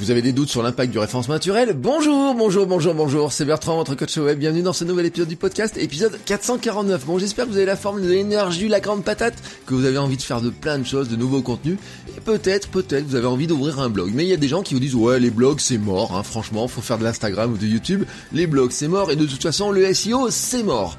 [0.00, 3.76] Vous avez des doutes sur l'impact du référencement naturel Bonjour, bonjour, bonjour, bonjour, c'est Bertrand,
[3.76, 4.38] votre coach web.
[4.38, 7.04] Bienvenue dans ce nouvel épisode du podcast, épisode 449.
[7.04, 9.34] Bon, j'espère que vous avez la forme de l'énergie, la grande patate,
[9.66, 11.76] que vous avez envie de faire de plein de choses, de nouveaux contenus.
[12.16, 14.12] Et peut-être, peut-être, vous avez envie d'ouvrir un blog.
[14.14, 16.22] Mais il y a des gens qui vous disent, ouais, les blogs, c'est mort, hein,
[16.22, 18.04] franchement, faut faire de l'Instagram ou de YouTube.
[18.32, 20.96] Les blogs, c'est mort, et de toute façon, le SEO, c'est mort.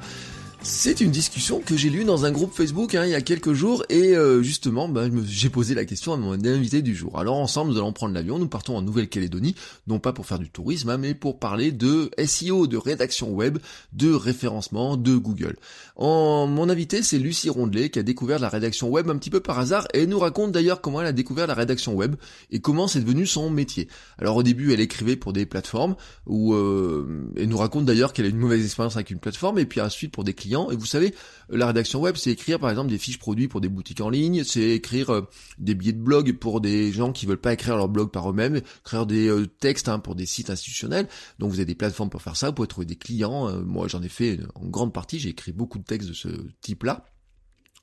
[0.64, 3.52] C'est une discussion que j'ai lue dans un groupe Facebook hein, il y a quelques
[3.52, 7.18] jours et euh, justement bah, j'ai posé la question à mon invité du jour.
[7.18, 9.56] Alors ensemble nous allons prendre l'avion, nous partons en Nouvelle-Calédonie,
[9.88, 13.58] non pas pour faire du tourisme, hein, mais pour parler de SEO, de rédaction web,
[13.92, 15.56] de référencement, de Google.
[15.98, 19.58] Mon invité c'est Lucie Rondelet qui a découvert la rédaction web un petit peu par
[19.58, 22.14] hasard et nous raconte d'ailleurs comment elle a découvert la rédaction web
[22.52, 23.88] et comment c'est devenu son métier.
[24.16, 28.26] Alors au début elle écrivait pour des plateformes où euh, elle nous raconte d'ailleurs qu'elle
[28.26, 30.86] a une mauvaise expérience avec une plateforme et puis ensuite pour des clients et vous
[30.86, 31.14] savez,
[31.48, 34.44] la rédaction web, c'est écrire par exemple des fiches produits pour des boutiques en ligne,
[34.44, 35.22] c'est écrire euh,
[35.58, 38.60] des billets de blog pour des gens qui veulent pas écrire leur blog par eux-mêmes,
[38.80, 41.08] écrire des euh, textes hein, pour des sites institutionnels.
[41.38, 43.48] Donc vous avez des plateformes pour faire ça, vous pouvez trouver des clients.
[43.48, 46.28] Euh, moi, j'en ai fait en grande partie, j'ai écrit beaucoup de textes de ce
[46.60, 47.04] type-là.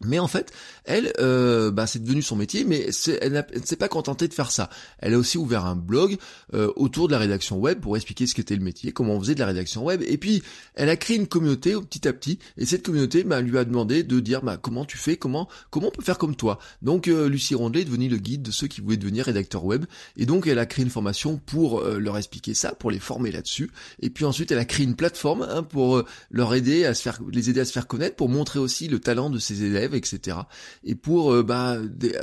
[0.02, 0.52] Mais en fait,
[0.86, 2.89] elle, euh, bah, c'est devenu son métier, mais
[3.22, 4.69] elle, ne s'est pas contentée de faire ça.
[5.00, 6.17] Elle a aussi ouvert un blog
[6.53, 9.36] euh, autour de la rédaction web pour expliquer ce qu'était le métier, comment on faisait
[9.36, 10.02] de la rédaction web.
[10.08, 10.41] Et puis,
[10.75, 12.39] elle a créé une communauté petit à petit.
[12.58, 15.88] Et cette communauté bah, lui a demandé de dire bah, comment tu fais, comment comment
[15.88, 16.59] on peut faire comme toi.
[16.81, 19.86] Donc, euh, Lucie Rondelet est devenue le guide de ceux qui voulaient devenir rédacteur web.
[20.17, 23.31] Et donc, elle a créé une formation pour euh, leur expliquer ça, pour les former
[23.31, 23.72] là-dessus.
[24.02, 27.01] Et puis ensuite, elle a créé une plateforme hein, pour euh, leur aider à se
[27.01, 29.88] faire, les aider à se faire connaître, pour montrer aussi le talent de ses élèves
[29.95, 30.38] etc.
[30.83, 31.77] Et pour euh, bah,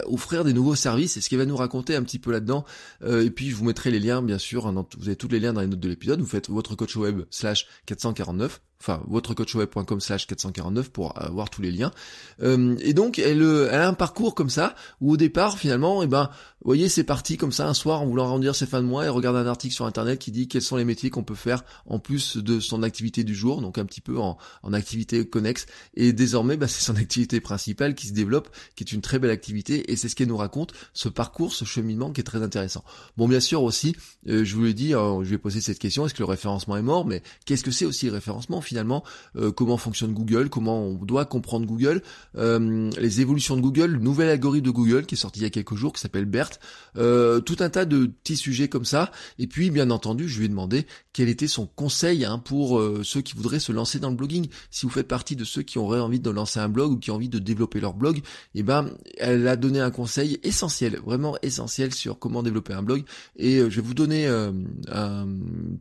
[0.06, 2.64] offrir des nouveaux services, c'est ce qu'elle va nous raconter un petit peu là-dedans.
[3.02, 5.40] Euh, et puis je vous mettrai les liens, bien sûr, hein, vous avez tous les
[5.40, 6.20] liens dans les notes de l'épisode.
[6.20, 11.70] Vous faites votre coach web slash 449 enfin votrecoachweb.com slash 449 pour avoir tous les
[11.70, 11.90] liens.
[12.42, 16.02] Euh, et donc elle, euh, elle a un parcours comme ça où au départ finalement,
[16.02, 16.30] eh ben,
[16.66, 19.04] vous voyez, c'est parti comme ça un soir en voulant arrondir ses fins de mois
[19.04, 21.64] et regarde un article sur internet qui dit quels sont les métiers qu'on peut faire
[21.86, 25.66] en plus de son activité du jour, donc un petit peu en, en activité connexe.
[25.94, 29.30] Et désormais, bah, c'est son activité principale qui se développe, qui est une très belle
[29.30, 32.84] activité et c'est ce qu'elle nous raconte, ce parcours, ce cheminement qui est très intéressant.
[33.16, 33.94] Bon, bien sûr aussi,
[34.28, 36.82] euh, je vous l'ai dit, je vais poser cette question, est-ce que le référencement est
[36.82, 38.60] mort Mais qu'est-ce que c'est aussi le référencement?
[38.66, 39.04] Finalement
[39.36, 42.02] euh, comment fonctionne Google, comment on doit comprendre Google,
[42.36, 45.46] euh, les évolutions de Google, le nouvel algorithme de Google qui est sorti il y
[45.46, 46.58] a quelques jours qui s'appelle BERT,
[46.96, 49.10] euh, tout un tas de petits sujets comme ça.
[49.38, 53.22] Et puis bien entendu, je lui ai demandé quel était son conseil hein, pour ceux
[53.22, 54.48] qui voudraient se lancer dans le blogging.
[54.70, 57.10] Si vous faites partie de ceux qui auraient envie de lancer un blog ou qui
[57.10, 58.22] ont envie de développer leur blog, et
[58.56, 63.04] eh ben elle a donné un conseil essentiel, vraiment essentiel sur comment développer un blog.
[63.36, 65.28] Et je vais vous donner un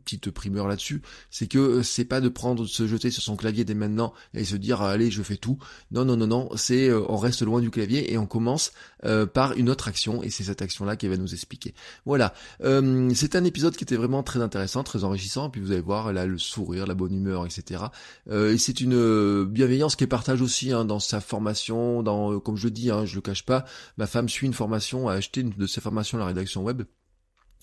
[0.04, 3.74] petite primeur là-dessus, c'est que c'est pas de prendre se jeter sur son clavier dès
[3.74, 5.58] maintenant et se dire allez je fais tout.
[5.90, 8.72] Non non non non, c'est euh, on reste loin du clavier et on commence
[9.04, 11.74] euh, par une autre action et c'est cette action là qui va nous expliquer.
[12.04, 15.50] Voilà, euh, c'est un épisode qui était vraiment très intéressant, très enrichissant.
[15.50, 17.84] Puis vous allez voir là le sourire, la bonne humeur, etc.
[18.30, 22.90] et c'est une bienveillance qui partage aussi hein, dans sa formation, dans comme je dis,
[22.90, 23.64] hein, je le cache pas,
[23.96, 26.82] ma femme suit une formation, a acheté une de ses formations la rédaction web.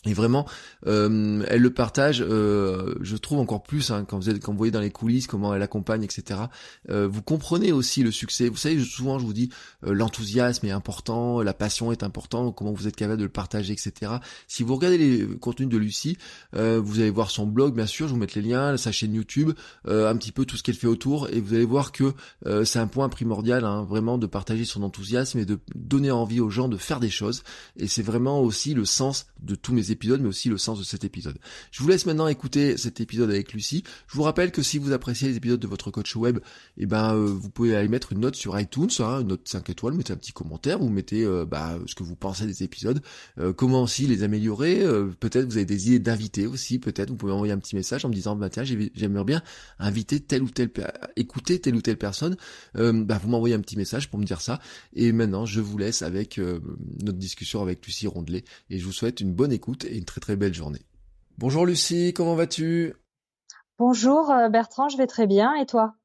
[0.06, 0.46] Et vraiment,
[0.86, 4.58] euh, elle le partage, euh, je trouve encore plus hein, quand vous êtes, quand vous
[4.58, 6.42] voyez dans les coulisses comment elle accompagne, etc.
[6.90, 8.50] Euh, vous comprenez aussi le succès.
[8.50, 9.50] Vous savez, souvent je vous dis,
[9.86, 13.72] euh, l'enthousiasme est important, la passion est important, comment vous êtes capable de le partager,
[13.72, 14.14] etc.
[14.50, 16.18] Si vous regardez les contenus de Lucie,
[16.54, 19.14] euh, vous allez voir son blog, bien sûr, je vous mettre les liens, sa chaîne
[19.14, 19.52] YouTube,
[19.86, 22.14] un petit peu tout ce qu'elle fait autour, et vous allez voir que
[22.66, 26.50] c'est un point primordial, hein, vraiment, de partager son enthousiasme et de donner envie aux
[26.50, 27.44] gens de faire des choses.
[27.78, 30.84] Et c'est vraiment aussi le sens de tous mes épisode, mais aussi le sens de
[30.84, 31.38] cet épisode.
[31.72, 33.84] Je vous laisse maintenant écouter cet épisode avec Lucie.
[34.08, 36.40] Je vous rappelle que si vous appréciez les épisodes de votre coach web,
[36.78, 39.70] eh ben euh, vous pouvez aller mettre une note sur iTunes, hein, une note 5
[39.70, 43.02] étoiles, mettez un petit commentaire, vous mettez euh, bah, ce que vous pensez des épisodes,
[43.40, 44.84] euh, comment aussi les améliorer,
[45.20, 48.10] peut-être vous avez des idées d'invités aussi, peut-être vous pouvez envoyer un petit message en
[48.10, 49.42] me disant bah tiens j'aimerais bien
[49.80, 50.72] inviter telle ou telle
[51.16, 52.36] écouter telle ou telle personne,
[52.74, 54.60] bah, vous m'envoyez un petit message pour me dire ça.
[54.94, 59.22] Et maintenant je vous laisse avec notre discussion avec Lucie Rondelet et je vous souhaite
[59.22, 60.82] une bonne écoute et une très très belle journée.
[61.38, 62.94] Bonjour Lucie, comment vas-tu?
[63.80, 65.96] Bonjour euh, Bertrand, je vais très bien et toi?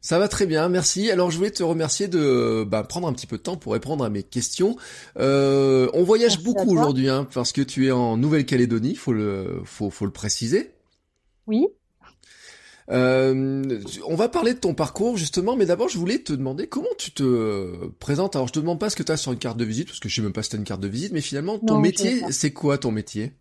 [0.00, 1.10] Ça va très bien, merci.
[1.10, 4.04] Alors je voulais te remercier de bah, prendre un petit peu de temps pour répondre
[4.04, 4.76] à mes questions.
[5.18, 9.90] Euh, on voyage beaucoup aujourd'hui, hein, parce que tu es en Nouvelle-Calédonie, faut le, faut,
[9.90, 10.74] faut le préciser.
[11.46, 11.66] Oui.
[12.90, 16.86] Euh, on va parler de ton parcours justement, mais d'abord je voulais te demander comment
[16.98, 18.36] tu te présentes.
[18.36, 20.00] Alors je te demande pas ce que tu as sur une carte de visite, parce
[20.00, 21.78] que je sais même pas si tu as une carte de visite, mais finalement ton
[21.78, 23.32] métier, c'est quoi ton métier?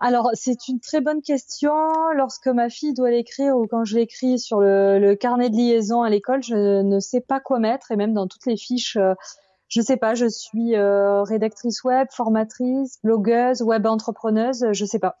[0.00, 1.72] Alors, c'est une très bonne question.
[2.14, 6.10] Lorsque ma fille doit l'écrire ou quand je l'écris sur le, carnet de liaison à
[6.10, 9.14] l'école, je ne sais pas quoi mettre et même dans toutes les fiches, euh,
[9.68, 10.14] je sais pas.
[10.14, 15.20] Je suis euh, rédactrice web, formatrice, blogueuse, web entrepreneuse, je sais pas.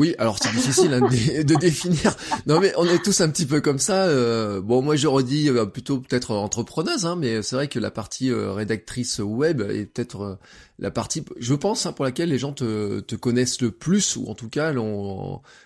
[0.00, 2.16] Oui, alors c'est difficile hein, de, définir.
[2.46, 4.04] Non mais on est tous un petit peu comme ça.
[4.04, 7.90] Euh, bon, moi j'aurais dit euh, plutôt peut-être entrepreneuse, hein, mais c'est vrai que la
[7.90, 10.38] partie euh, rédactrice web est peut-être
[10.78, 14.34] la partie, je pense, hein, pour laquelle les gens te, connaissent le plus, ou en
[14.34, 14.72] tout cas,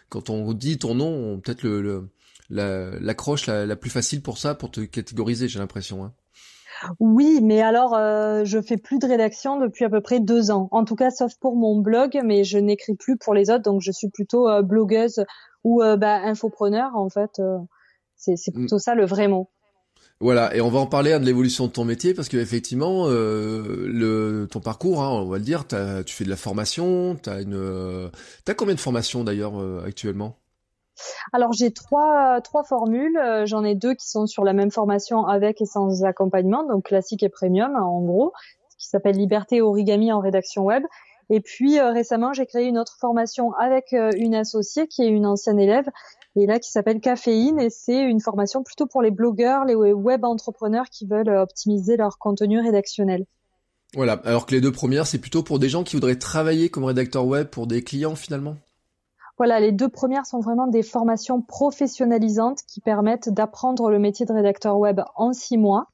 [0.09, 2.03] quand on dit ton nom, peut-être
[2.51, 6.11] l'accroche la, la, plus facile pour ça, pour te catégoriser, j'ai l'impression.
[7.01, 10.69] Oui, mais alors euh, je fais plus de rédaction depuis à peu près deux ans.
[10.71, 13.81] En tout cas, sauf pour mon blog, mais je n'écris plus pour les autres, donc
[13.81, 15.25] je suis plutôt euh, blogueuse
[15.65, 16.95] ou euh, bah, infopreneur.
[16.95, 17.59] En fait, euh,
[18.17, 18.53] c'est mm.
[18.53, 19.51] plutôt ça le vrai mot.
[20.21, 23.87] Voilà, et on va en parler hein, de l'évolution de ton métier parce qu'effectivement, euh,
[23.89, 28.11] le ton parcours, hein, on va le dire, tu fais de la formation, t'as une,
[28.45, 29.55] t'as combien de formations d'ailleurs
[29.85, 30.39] actuellement?
[31.33, 33.17] Alors j'ai trois formules.
[33.17, 36.85] Euh, j'en ai deux qui sont sur la même formation avec et sans accompagnement, donc
[36.85, 38.33] classique et premium en gros,
[38.79, 40.85] qui s'appelle Liberté origami en rédaction web.
[41.31, 45.09] Et puis euh, récemment j'ai créé une autre formation avec euh, une associée qui est
[45.09, 45.89] une ancienne élève
[46.37, 50.25] et là qui s'appelle Caféine et c'est une formation plutôt pour les blogueurs, les web
[50.25, 53.25] entrepreneurs qui veulent optimiser leur contenu rédactionnel.
[53.95, 56.85] Voilà, alors que les deux premières, c'est plutôt pour des gens qui voudraient travailler comme
[56.85, 58.57] rédacteur web pour des clients finalement?
[59.37, 64.33] Voilà, les deux premières sont vraiment des formations professionnalisantes qui permettent d'apprendre le métier de
[64.33, 65.89] rédacteur web en six mois.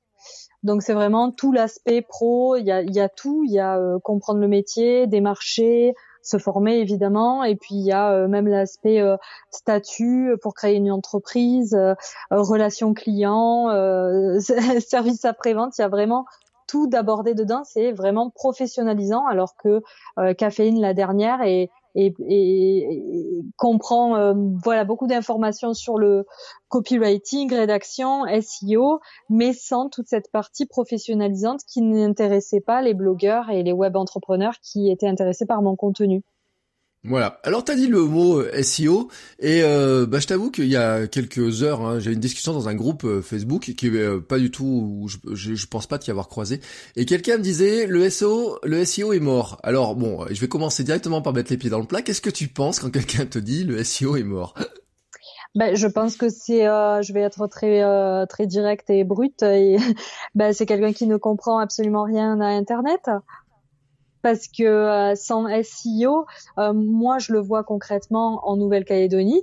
[0.63, 3.79] Donc c'est vraiment tout l'aspect pro, il y a, y a, tout, il y a
[3.79, 8.47] euh, comprendre le métier, démarcher, se former évidemment, et puis il y a euh, même
[8.47, 9.17] l'aspect euh,
[9.51, 11.75] statut pour créer une entreprise,
[12.31, 13.69] relations clients,
[14.81, 16.27] service après-vente, il y a vraiment
[16.69, 19.83] tout d'aborder dedans, c'est vraiment professionnalisant, alors que
[20.35, 22.89] Caféine, la dernière, est, et, et,
[23.57, 26.27] comprend euh, voilà beaucoup d'informations sur le
[26.69, 33.63] copywriting, rédaction, SEO, mais sans toute cette partie professionnalisante qui n'intéressait pas les blogueurs et
[33.63, 36.23] les web entrepreneurs qui étaient intéressés par mon contenu.
[37.03, 37.41] Voilà.
[37.45, 39.09] Alors t'as dit le mot euh, SEO
[39.39, 42.69] et euh, bah, je t'avoue qu'il y a quelques heures, hein, j'ai une discussion dans
[42.69, 46.29] un groupe euh, Facebook qui est pas du tout, je, je, pense pas t'y avoir
[46.29, 46.61] croisé,
[46.97, 49.59] et quelqu'un me disait le SEO, le SEO est mort.
[49.63, 52.03] Alors bon, je vais commencer directement par mettre les pieds dans le plat.
[52.03, 54.55] Qu'est-ce que tu penses quand quelqu'un te dit le SEO est mort?
[55.55, 57.83] Ben, je pense que c'est, je vais être très
[58.27, 59.43] très direct et brute.
[60.35, 63.09] Ben, c'est quelqu'un qui ne comprend absolument rien à Internet
[64.23, 66.27] parce que euh, sans SEO,
[66.59, 69.43] euh, moi je le vois concrètement en Nouvelle-Calédonie.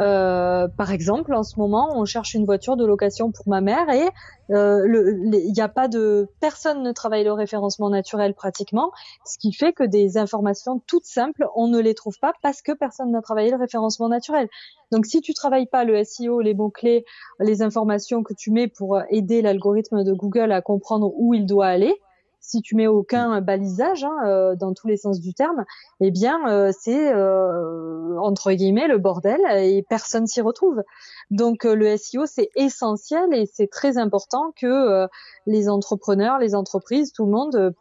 [0.00, 3.88] Euh, par exemple, en ce moment, on cherche une voiture de location pour ma mère
[3.90, 4.08] et
[4.50, 8.92] il n'y a pas de personne ne travaille le référencement naturel pratiquement,
[9.26, 12.72] ce qui fait que des informations toutes simples, on ne les trouve pas parce que
[12.72, 14.48] personne n'a travaillé le référencement naturel.
[14.90, 17.04] Donc, si tu travailles pas le SEO, les mots clés,
[17.40, 21.66] les informations que tu mets pour aider l'algorithme de Google à comprendre où il doit
[21.66, 21.94] aller,
[22.40, 25.64] si tu mets aucun balisage hein, euh, dans tous les sens du terme,
[26.00, 30.82] eh bien euh, c'est euh, entre guillemets le bordel et personne s'y retrouve.
[31.30, 35.06] Donc le SEO c'est essentiel et c'est très important que
[35.46, 37.74] les entrepreneurs, les entreprises, tout le monde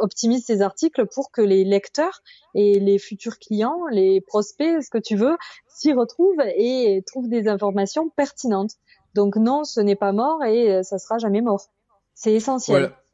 [0.00, 2.22] optimise ses articles pour que les lecteurs
[2.54, 5.36] et les futurs clients, les prospects, ce que tu veux,
[5.68, 8.72] s'y retrouvent et trouvent des informations pertinentes.
[9.14, 11.66] Donc non, ce n'est pas mort et ça sera jamais mort.
[12.14, 12.80] C'est essentiel.
[12.80, 13.05] Voilà.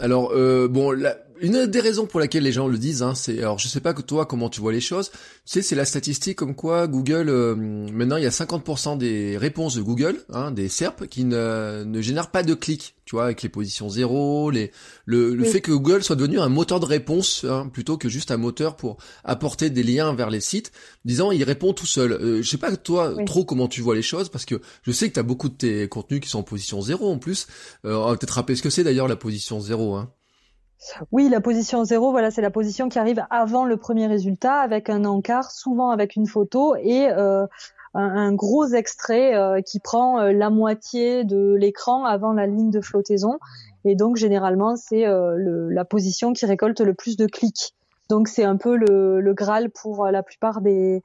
[0.00, 3.38] Alors euh, bon, la, une des raisons pour laquelle les gens le disent, hein, c'est
[3.38, 5.10] alors je sais pas que toi comment tu vois les choses.
[5.10, 9.36] Tu sais, c'est la statistique comme quoi Google euh, maintenant il y a 50% des
[9.36, 12.94] réponses de Google, hein, des SERP qui ne, ne génèrent pas de clics.
[13.04, 14.70] Tu vois, avec les positions zéro, les
[15.04, 18.30] le, le fait que Google soit devenu un moteur de réponse hein, plutôt que juste
[18.30, 20.70] un moteur pour apporter des liens vers les sites,
[21.04, 22.12] disant il répond tout seul.
[22.12, 25.08] Euh, je sais pas toi trop comment tu vois les choses parce que je sais
[25.08, 27.48] que tu as beaucoup de tes contenus qui sont en position zéro en plus.
[27.84, 29.96] Euh, on va peut-être rappeler ce que c'est d'ailleurs la position zéro.
[29.96, 30.12] Hein.
[31.12, 34.88] Oui, la position zéro, voilà, c'est la position qui arrive avant le premier résultat, avec
[34.88, 37.46] un encart, souvent avec une photo et euh,
[37.94, 42.80] un, gros extrait euh, qui prend euh, la moitié de l'écran avant la ligne de
[42.80, 43.38] flottaison.
[43.84, 47.74] Et donc généralement, c'est la position qui récolte le plus de clics.
[48.10, 51.02] Donc c'est un peu le, le Graal pour la plupart des,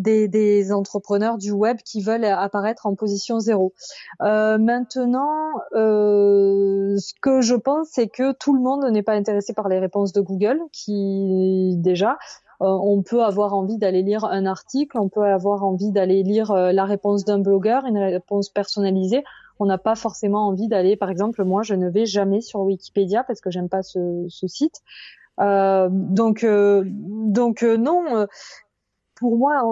[0.00, 3.72] des, des, entrepreneurs du web qui veulent apparaître en position zéro.
[4.22, 9.52] Euh, maintenant, euh, ce que je pense, c'est que tout le monde n'est pas intéressé
[9.52, 12.18] par les réponses de Google, qui déjà,
[12.62, 16.50] euh, on peut avoir envie d'aller lire un article, on peut avoir envie d'aller lire
[16.50, 19.24] euh, la réponse d'un blogueur, une réponse personnalisée.
[19.58, 23.24] On n'a pas forcément envie d'aller, par exemple, moi, je ne vais jamais sur Wikipédia
[23.24, 24.80] parce que j'aime pas ce, ce site.
[25.40, 28.26] Euh, donc, euh, donc euh, non,
[29.20, 29.62] pour moi,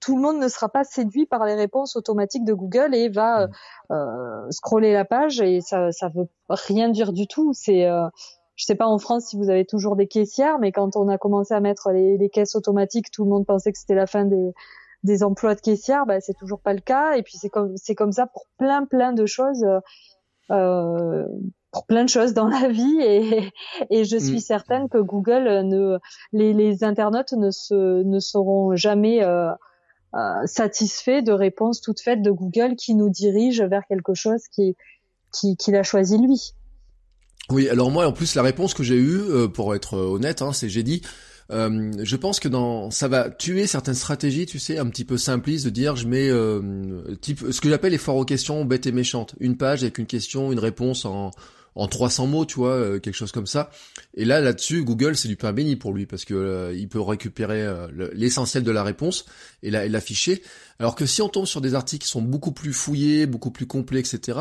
[0.00, 3.48] tout le monde ne sera pas séduit par les réponses automatiques de Google et va
[3.90, 7.52] euh, scroller la page et ça ça veut rien dire du tout.
[7.52, 7.88] C'est
[8.56, 11.18] je sais pas en France si vous avez toujours des caissières, mais quand on a
[11.18, 14.24] commencé à mettre les, les caisses automatiques, tout le monde pensait que c'était la fin
[14.24, 14.52] des,
[15.02, 16.06] des emplois de caissière.
[16.06, 17.16] Bah, c'est toujours pas le cas.
[17.16, 19.64] Et puis c'est comme c'est comme ça pour plein plein de choses.
[20.50, 21.26] Euh,
[21.88, 23.52] plein de choses dans la vie et,
[23.90, 24.40] et je suis mm.
[24.40, 25.98] certaine que Google ne
[26.32, 29.50] les, les internautes ne se ne seront jamais euh,
[30.14, 34.76] euh, satisfaits de réponses toutes faites de Google qui nous dirigent vers quelque chose qui
[35.32, 36.54] qui qu'il a choisi lui.
[37.50, 40.52] Oui, alors moi en plus la réponse que j'ai eue euh, pour être honnête, hein,
[40.52, 41.02] c'est j'ai dit
[41.52, 45.16] euh, je pense que dans ça va tuer certaines stratégies, tu sais, un petit peu
[45.16, 48.86] simplistes de dire je mets euh, type ce que j'appelle les foires aux questions bêtes
[48.86, 51.30] et méchantes, une page avec une question, une réponse en
[51.76, 53.70] en 300 mots, tu vois, euh, quelque chose comme ça.
[54.14, 57.00] Et là, là-dessus, Google, c'est du pain béni pour lui parce que euh, il peut
[57.00, 59.26] récupérer euh, l'essentiel de la réponse
[59.62, 60.42] et l'afficher.
[60.78, 63.66] Alors que si on tombe sur des articles qui sont beaucoup plus fouillés, beaucoup plus
[63.66, 64.38] complets, etc.,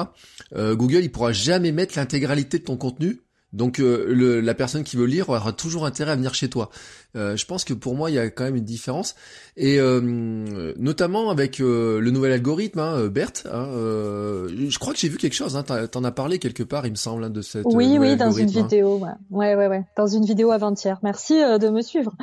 [0.54, 3.22] Google, il pourra jamais mettre l'intégralité de ton contenu
[3.56, 6.70] donc euh, la personne qui veut lire aura toujours intérêt à venir chez toi.
[7.16, 9.16] Euh, je pense que pour moi il y a quand même une différence
[9.56, 13.48] et euh, notamment avec le nouvel algorithme, hein, Berthe.
[13.52, 15.56] Hein, je crois que j'ai vu quelque chose.
[15.56, 17.66] Hein, T'en as parlé quelque part, il me semble, hein, de cette.
[17.66, 19.00] Oui, oui, dans une vidéo.
[19.32, 19.56] Ouais.
[19.56, 21.00] ouais, ouais, dans une vidéo avant-hier.
[21.04, 22.14] Merci de me suivre.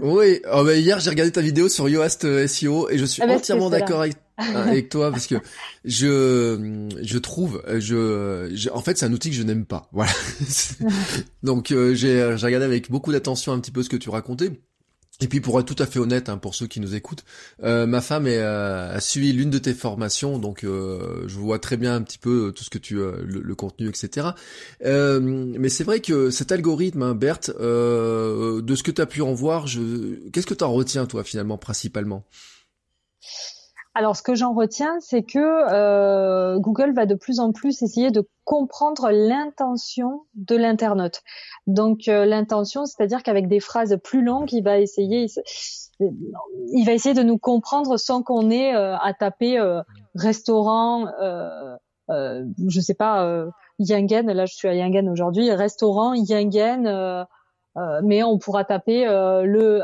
[0.00, 3.26] oui, oh, bah, hier j'ai regardé ta vidéo sur Yoast SEO et je suis ah
[3.26, 4.16] bah, entièrement d'accord avec
[4.54, 5.36] avec toi parce que
[5.84, 9.88] je je trouve je, en fait c'est un outil que je n'aime pas.
[9.92, 10.12] Voilà.
[11.42, 14.50] Donc euh, j'ai j'ai regardé avec beaucoup d'attention un petit peu ce que tu racontais.
[15.20, 17.24] Et puis pour être tout à fait honnête, hein, pour ceux qui nous écoutent,
[17.62, 21.76] euh, ma femme est, euh, a suivi l'une de tes formations, donc je vois très
[21.76, 24.28] bien un petit peu tout ce que tu, le, le, contenu, etc.
[24.80, 29.32] mais c'est vrai que cet algorithme, hein, Berthe, de ce que tu as pu en
[29.32, 30.28] voir, je...
[30.30, 32.24] qu'est-ce que tu en retiens toi finalement principalement?
[33.94, 38.10] Alors, ce que j'en retiens, c'est que euh, Google va de plus en plus essayer
[38.10, 41.20] de comprendre l'intention de l'internaute.
[41.66, 45.26] Donc, euh, l'intention, c'est-à-dire qu'avec des phrases plus longues, il va essayer,
[46.00, 49.60] il va essayer de nous comprendre sans qu'on ait euh, à taper
[50.14, 51.08] restaurant,
[52.08, 53.46] je sais pas,
[53.78, 54.32] Yangen.
[54.32, 55.50] Là, je suis à Yangen aujourd'hui.
[55.52, 57.26] Restaurant Yangen
[57.78, 59.80] euh, mais on pourra taper euh, le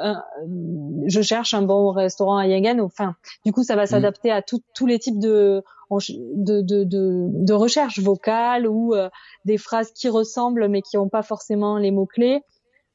[1.06, 3.14] je cherche un bon restaurant à Yangen enfin
[3.46, 3.86] du coup ça va mm.
[3.86, 9.08] s'adapter à tous les types de de, de, de, de recherche vocale ou euh,
[9.46, 12.42] des phrases qui ressemblent mais qui n'ont pas forcément les mots clés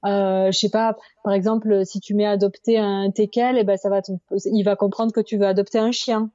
[0.05, 3.77] euh, je sais pas par exemple si tu mets adopter un teckel et eh ben
[3.77, 4.01] ça va
[4.45, 6.29] il va comprendre que tu veux adopter un chien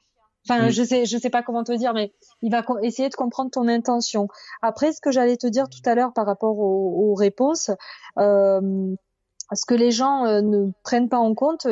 [0.49, 3.51] Enfin, je sais, je sais pas comment te dire, mais il va essayer de comprendre
[3.51, 4.29] ton intention.
[4.63, 7.71] Après, ce que j'allais te dire tout à l'heure par rapport aux, réponses,
[8.19, 8.95] euh,
[9.53, 11.67] ce que les gens euh, ne prennent pas en compte,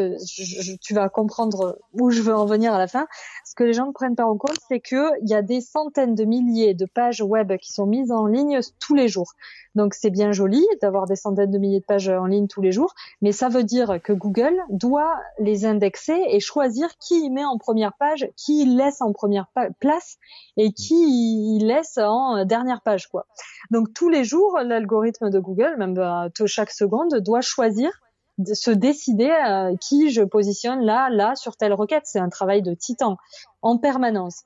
[0.83, 3.07] tu vas comprendre où je veux en venir à la fin.
[3.47, 5.61] Ce que les gens ne prennent pas en compte, c'est que il y a des
[5.61, 9.33] centaines de milliers de pages web qui sont mises en ligne tous les jours.
[9.77, 12.73] Donc c'est bien joli d'avoir des centaines de milliers de pages en ligne tous les
[12.73, 17.45] jours, mais ça veut dire que Google doit les indexer et choisir qui y met
[17.45, 19.47] en première page, qui il laisse en première
[19.79, 20.17] place
[20.57, 23.27] et qui il laisse en dernière page quoi.
[23.71, 27.91] Donc tous les jours, l'algorithme de Google, même euh, chaque seconde, doit choisir
[28.39, 32.03] de se décider euh, qui je positionne là, là sur telle requête.
[32.07, 33.17] C'est un travail de titan
[33.63, 34.43] en permanence.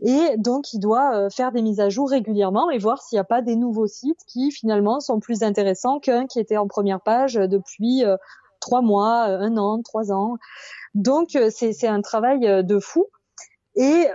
[0.00, 3.20] Et donc, il doit euh, faire des mises à jour régulièrement et voir s'il n'y
[3.20, 7.00] a pas des nouveaux sites qui finalement sont plus intéressants qu'un qui était en première
[7.00, 8.16] page depuis euh,
[8.60, 10.36] trois mois, un an, trois ans.
[10.94, 13.06] Donc, euh, c'est un travail de fou.
[13.76, 14.06] Et,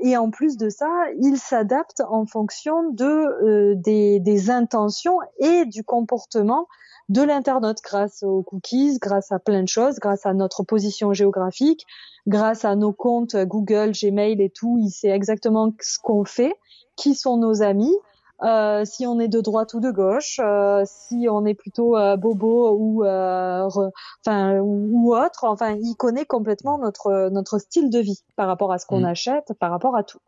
[0.00, 0.88] et, en plus de ça,
[1.20, 6.66] il s'adapte en fonction de des, des, intentions et du comportement
[7.08, 11.86] de l'internaute grâce aux cookies, grâce à plein de choses, grâce à notre position géographique,
[12.26, 16.54] grâce à nos comptes Google, Gmail et tout, il sait exactement ce qu'on fait,
[16.96, 17.94] qui sont nos amis,
[18.42, 22.16] euh, si on est de droite ou de gauche, euh, si on est plutôt euh,
[22.16, 28.48] bobo ou enfin ou autre, enfin il connaît complètement notre notre style de vie par
[28.48, 29.04] rapport à ce qu'on mm.
[29.04, 30.18] achète, par rapport à tout.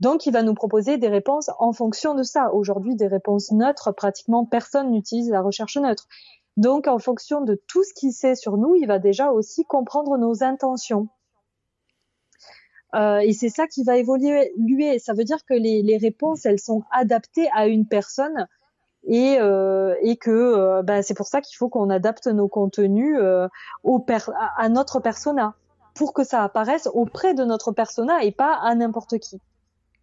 [0.00, 2.52] Donc il va nous proposer des réponses en fonction de ça.
[2.52, 6.06] Aujourd'hui, des réponses neutres, pratiquement personne n'utilise la recherche neutre.
[6.56, 10.16] Donc, en fonction de tout ce qu'il sait sur nous, il va déjà aussi comprendre
[10.16, 11.08] nos intentions.
[12.94, 14.50] Euh, et c'est ça qui va évoluer.
[14.98, 18.48] Ça veut dire que les, réponses, elles sont adaptées à une personne
[19.06, 24.68] et, euh, que euh, bah, c'est pour ça qu'il faut qu'on adapte nos contenus à
[24.70, 25.54] notre persona
[25.94, 29.40] pour que ça apparaisse auprès de notre persona et pas à n'importe qui.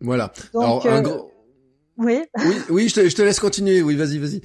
[0.03, 0.31] Voilà.
[0.53, 1.33] Donc, Alors, un gros...
[1.97, 2.23] Oui.
[2.37, 3.83] Oui, oui, je te, je te laisse continuer.
[3.83, 4.41] Oui, vas-y, vas-y.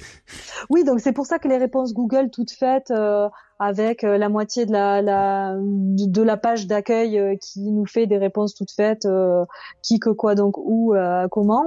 [0.69, 4.29] Oui, donc c'est pour ça que les réponses Google toutes faites euh, avec euh, la
[4.29, 8.71] moitié de la, la de la page d'accueil euh, qui nous fait des réponses toutes
[8.71, 9.07] faites,
[9.81, 10.93] qui que quoi donc où
[11.31, 11.65] comment,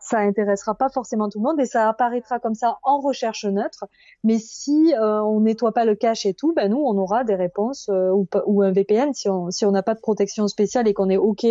[0.00, 3.84] ça intéressera pas forcément tout le monde et ça apparaîtra comme ça en recherche neutre.
[4.24, 7.88] Mais si on nettoie pas le cache et tout, ben nous on aura des réponses
[7.88, 11.08] ou, ou un VPN si on si on n'a pas de protection spéciale et qu'on
[11.08, 11.46] est ok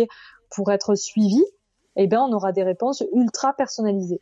[0.50, 1.42] pour être suivi
[1.96, 4.20] eh bien, on aura des réponses ultra personnalisées.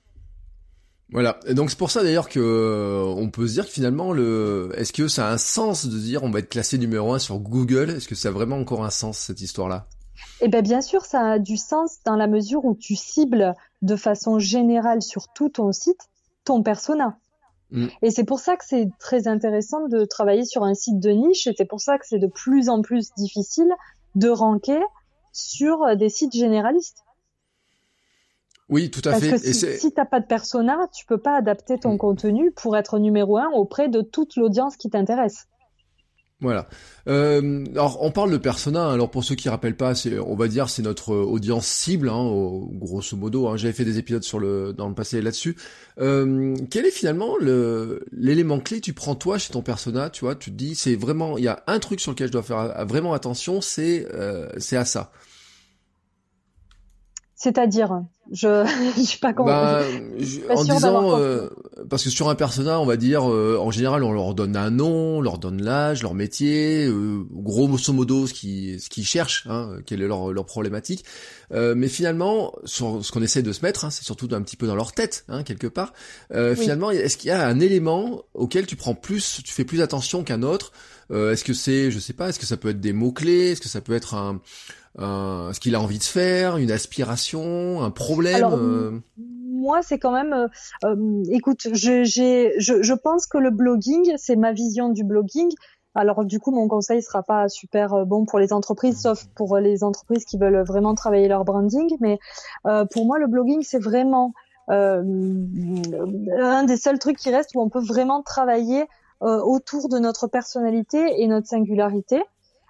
[1.11, 1.41] Voilà.
[1.47, 4.73] Et donc c'est pour ça d'ailleurs que euh, on peut se dire que finalement le
[4.77, 7.39] est-ce que ça a un sens de dire on va être classé numéro un sur
[7.39, 7.91] Google?
[7.91, 9.87] Est-ce que ça a vraiment encore un sens cette histoire-là?
[10.43, 13.97] Eh bien bien sûr, ça a du sens dans la mesure où tu cibles de
[13.97, 16.01] façon générale sur tout ton site
[16.45, 17.19] ton persona.
[17.71, 17.87] Mm.
[18.03, 21.47] Et c'est pour ça que c'est très intéressant de travailler sur un site de niche
[21.47, 23.71] et c'est pour ça que c'est de plus en plus difficile
[24.15, 24.83] de ranker
[25.33, 27.05] sur des sites généralistes.
[28.69, 29.31] Oui, tout à fait.
[29.31, 31.99] Parce que si, si t'as pas de persona, tu peux pas adapter ton mm.
[31.99, 35.47] contenu pour être numéro un auprès de toute l'audience qui t'intéresse.
[36.41, 36.69] Voilà.
[37.09, 38.85] Euh, alors on parle de persona.
[38.85, 38.95] Hein.
[38.95, 42.31] Alors pour ceux qui rappellent pas, c'est on va dire c'est notre audience cible, hein,
[42.75, 43.49] grosso modo.
[43.49, 43.57] Hein.
[43.57, 45.57] J'avais fait des épisodes sur le dans le passé là-dessus.
[45.99, 50.37] Euh, quel est finalement le l'élément clé tu prends toi chez ton persona Tu vois,
[50.37, 52.87] tu te dis c'est vraiment il y a un truc sur lequel je dois faire
[52.87, 55.11] vraiment attention, c'est euh, c'est à ça.
[57.41, 58.03] C'est-à-dire,
[58.33, 58.67] je,
[58.97, 60.01] je suis pas convaincu.
[60.49, 61.49] Bah, en disant, euh,
[61.89, 64.71] parce que sur un persona, on va dire, euh, en général, on leur donne un
[64.71, 69.47] nom, on leur donne l'âge, leur métier, euh, grosso modo ce qu'ils ce qu'ils cherchent,
[69.49, 71.05] hein, quelle est leur leur problématique.
[71.53, 74.67] mais finalement, sur ce qu'on essaie de se mettre, hein, c'est surtout un petit peu
[74.67, 75.93] dans leur tête, hein, quelque part.
[76.57, 80.25] Finalement, est-ce qu'il y a un élément auquel tu prends plus, tu fais plus attention
[80.25, 80.73] qu'un autre?
[81.11, 83.61] Est-ce que c'est, je sais pas, est-ce que ça peut être des mots clés Est-ce
[83.61, 84.41] que ça peut être un
[84.99, 88.49] euh, ce qu'il a envie de faire, une aspiration, un problème.
[88.53, 89.01] Euh
[89.59, 90.33] moi, c'est quand même.
[90.33, 90.49] Euh,
[90.85, 95.51] euh écoute, je, je, je pense que le blogging, c'est ma vision du blogging.
[95.95, 99.83] Alors du coup, mon conseil sera pas super bon pour les entreprises, sauf pour les
[99.83, 101.89] entreprises qui veulent vraiment travailler leur branding.
[102.01, 102.19] Mais
[102.67, 104.33] euh, pour moi, le blogging, c'est vraiment
[104.71, 105.03] euh,
[106.39, 108.85] un des seuls trucs qui reste où on peut vraiment travailler
[109.21, 112.23] autour de notre personnalité et notre singularité.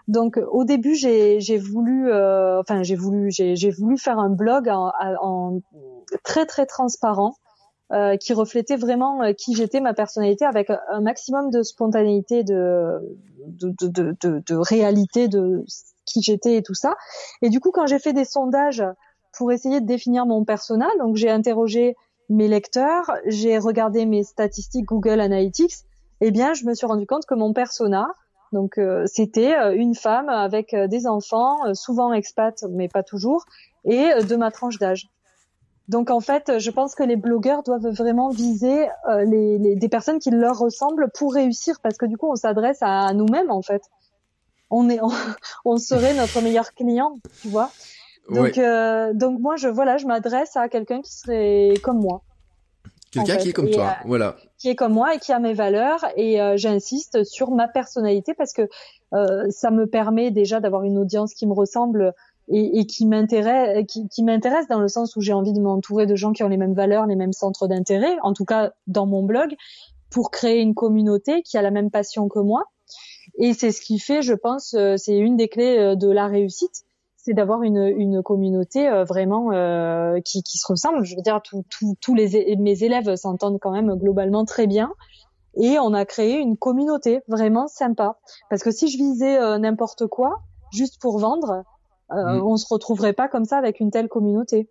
[0.09, 5.61] Donc au début j'ai voulu, euh, enfin j'ai voulu, j'ai voulu faire un blog en,
[6.25, 7.35] très très transparent.
[7.91, 12.99] Euh, qui reflétait vraiment euh, qui j'étais, ma personnalité, avec un maximum de spontanéité, de,
[13.47, 15.65] de, de, de, de réalité de
[16.05, 16.97] qui j'étais et tout ça.
[17.41, 18.85] Et du coup, quand j'ai fait des sondages
[19.33, 21.97] pour essayer de définir mon persona, donc j'ai interrogé
[22.29, 25.87] mes lecteurs, j'ai regardé mes statistiques Google Analytics,
[26.21, 28.09] eh bien, je me suis rendu compte que mon persona,
[28.53, 33.45] donc euh, c'était euh, une femme avec euh, des enfants, souvent expats, mais pas toujours,
[33.85, 35.09] et de ma tranche d'âge.
[35.89, 38.89] Donc en fait, je pense que les blogueurs doivent vraiment viser
[39.25, 43.11] les, des personnes qui leur ressemblent pour réussir, parce que du coup, on s'adresse à
[43.15, 43.83] nous-mêmes en fait.
[44.69, 45.01] On est,
[45.65, 47.71] on, serait notre meilleur client, tu vois.
[48.29, 48.61] Donc,
[49.15, 52.21] donc moi, je voilà, je m'adresse à quelqu'un qui serait comme moi.
[53.11, 54.37] Quelqu'un qui est comme toi, voilà.
[54.59, 58.35] Qui est comme moi et qui a mes valeurs et euh, j'insiste sur ma personnalité
[58.35, 58.69] parce que
[59.15, 62.13] euh, ça me permet déjà d'avoir une audience qui me ressemble
[62.49, 66.07] et, et qui m'intéresse, qui, qui m'intéresse dans le sens où j'ai envie de m'entourer
[66.07, 69.07] de gens qui ont les mêmes valeurs, les mêmes centres d'intérêt, en tout cas dans
[69.07, 69.55] mon blog,
[70.11, 72.65] pour créer une communauté qui a la même passion que moi.
[73.39, 76.85] Et c'est ce qui fait, je pense, euh, c'est une des clés de la réussite
[77.29, 81.05] c'est d'avoir une, une communauté euh, vraiment euh, qui, qui se ressemble.
[81.05, 84.91] Je veux dire, tous les mes élèves s'entendent quand même globalement très bien.
[85.61, 88.17] Et on a créé une communauté vraiment sympa.
[88.49, 90.41] Parce que si je visais euh, n'importe quoi,
[90.73, 91.65] juste pour vendre,
[92.13, 92.43] euh, mm.
[92.47, 94.71] on se retrouverait pas comme ça avec une telle communauté.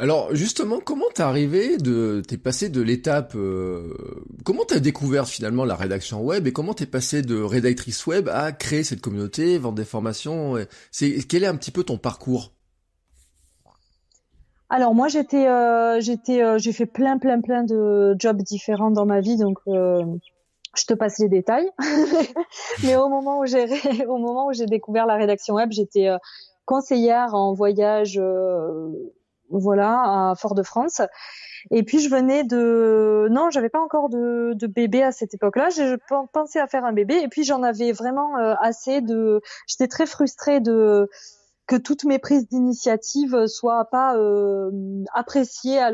[0.00, 3.94] Alors justement, comment t'es arrivé de, t'es passé de l'étape, euh,
[4.46, 8.50] comment t'as découvert finalement la rédaction web et comment t'es passé de rédactrice web à
[8.52, 10.56] créer cette communauté, vendre des formations.
[10.90, 12.52] C'est quel est un petit peu ton parcours?
[14.70, 19.20] Alors moi j'étais, euh, euh, j'ai fait plein plein plein de jobs différents dans ma
[19.20, 21.68] vie, donc je te passe les détails.
[22.84, 23.66] Mais au moment où j'ai,
[24.06, 26.08] au moment où j'ai découvert la rédaction web, j'étais
[26.64, 28.18] conseillère en voyage
[29.50, 31.02] voilà, à Fort-de-France.
[31.70, 35.68] Et puis je venais de, non, j'avais pas encore de, de bébé à cette époque-là.
[35.70, 35.96] Je
[36.32, 39.42] pensais à faire un bébé et puis j'en avais vraiment euh, assez de.
[39.66, 41.08] J'étais très frustrée de
[41.66, 44.70] que toutes mes prises d'initiative soient pas euh,
[45.14, 45.92] appréciées à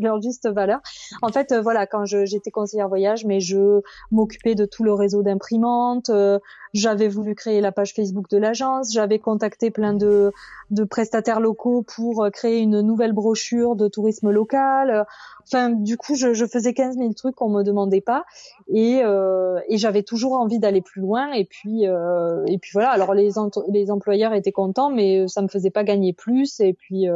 [0.00, 0.80] leur juste valeur.
[1.22, 5.22] En fait, euh, voilà, quand j'étais conseillère voyage, mais je m'occupais de tout le réseau
[5.22, 6.10] d'imprimantes.
[6.10, 6.38] Euh,
[6.72, 8.92] j'avais voulu créer la page Facebook de l'agence.
[8.92, 10.32] J'avais contacté plein de,
[10.70, 15.06] de prestataires locaux pour euh, créer une nouvelle brochure de tourisme local.
[15.44, 18.24] Enfin, du coup, je, je faisais 15 000 trucs qu'on me demandait pas,
[18.68, 21.30] et, euh, et j'avais toujours envie d'aller plus loin.
[21.32, 22.90] Et puis, euh, et puis voilà.
[22.90, 23.30] Alors les,
[23.68, 26.58] les employeurs étaient contents, mais ça me faisait pas gagner plus.
[26.60, 27.06] Et puis,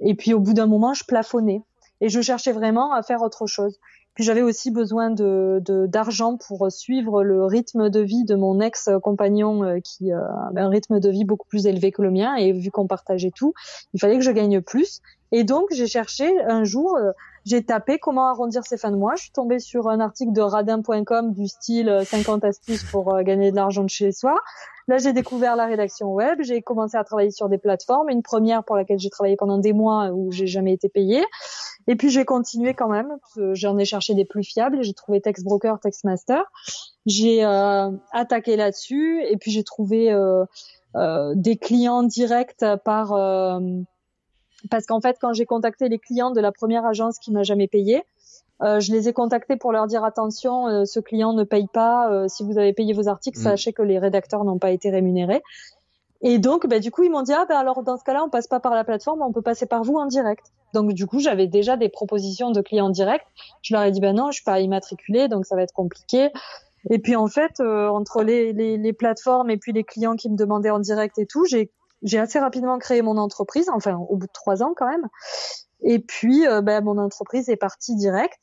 [0.00, 1.62] et puis au bout d'un moment, je plafonnais
[2.00, 3.78] et je cherchais vraiment à faire autre chose.
[4.14, 9.62] Puis j'avais aussi besoin de d'argent pour suivre le rythme de vie de mon ex-compagnon
[9.62, 12.50] euh, qui euh, avait un rythme de vie beaucoup plus élevé que le mien et
[12.50, 13.54] vu qu'on partageait tout,
[13.94, 15.00] il fallait que je gagne plus.
[15.32, 17.12] Et donc j'ai cherché un jour, euh,
[17.44, 19.14] j'ai tapé comment arrondir ses fins de mois.
[19.16, 23.56] Je suis tombée sur un article de radin.com du style 50 astuces pour gagner de
[23.56, 24.38] l'argent de chez soi.
[24.88, 28.64] Là, j'ai découvert la rédaction web, j'ai commencé à travailler sur des plateformes, une première
[28.64, 31.24] pour laquelle j'ai travaillé pendant des mois où j'ai jamais été payée.
[31.88, 33.16] Et puis j'ai continué quand même,
[33.52, 36.42] j'en ai cherché des plus fiables, j'ai trouvé Textbroker, Textmaster.
[37.04, 40.44] J'ai euh, attaqué là-dessus et puis j'ai trouvé euh,
[40.96, 43.12] euh, des clients directs par
[44.70, 47.68] parce qu'en fait quand j'ai contacté les clients de la première agence qui m'a jamais
[47.68, 48.04] payé,
[48.62, 52.10] euh, je les ai contactés pour leur dire attention, euh, ce client ne paye pas.
[52.10, 53.42] Euh, si vous avez payé vos articles, mm.
[53.42, 55.42] sachez que les rédacteurs n'ont pas été rémunérés.
[56.22, 58.28] Et donc, bah, du coup, ils m'ont dit ah ben alors dans ce cas-là, on
[58.28, 60.46] passe pas par la plateforme, on peut passer par vous en direct.
[60.74, 63.26] Donc du coup, j'avais déjà des propositions de clients directs.
[63.62, 66.30] Je leur ai dit ben non, je suis pas immatriculée, donc ça va être compliqué.
[66.90, 70.36] Et puis en fait, entre les, les, les, plateformes et puis les clients qui me
[70.36, 71.70] demandaient en direct et tout, j'ai
[72.02, 75.08] j'ai assez rapidement créé mon entreprise, enfin au bout de trois ans quand même.
[75.80, 78.38] Et puis, euh, ben, mon entreprise est partie direct.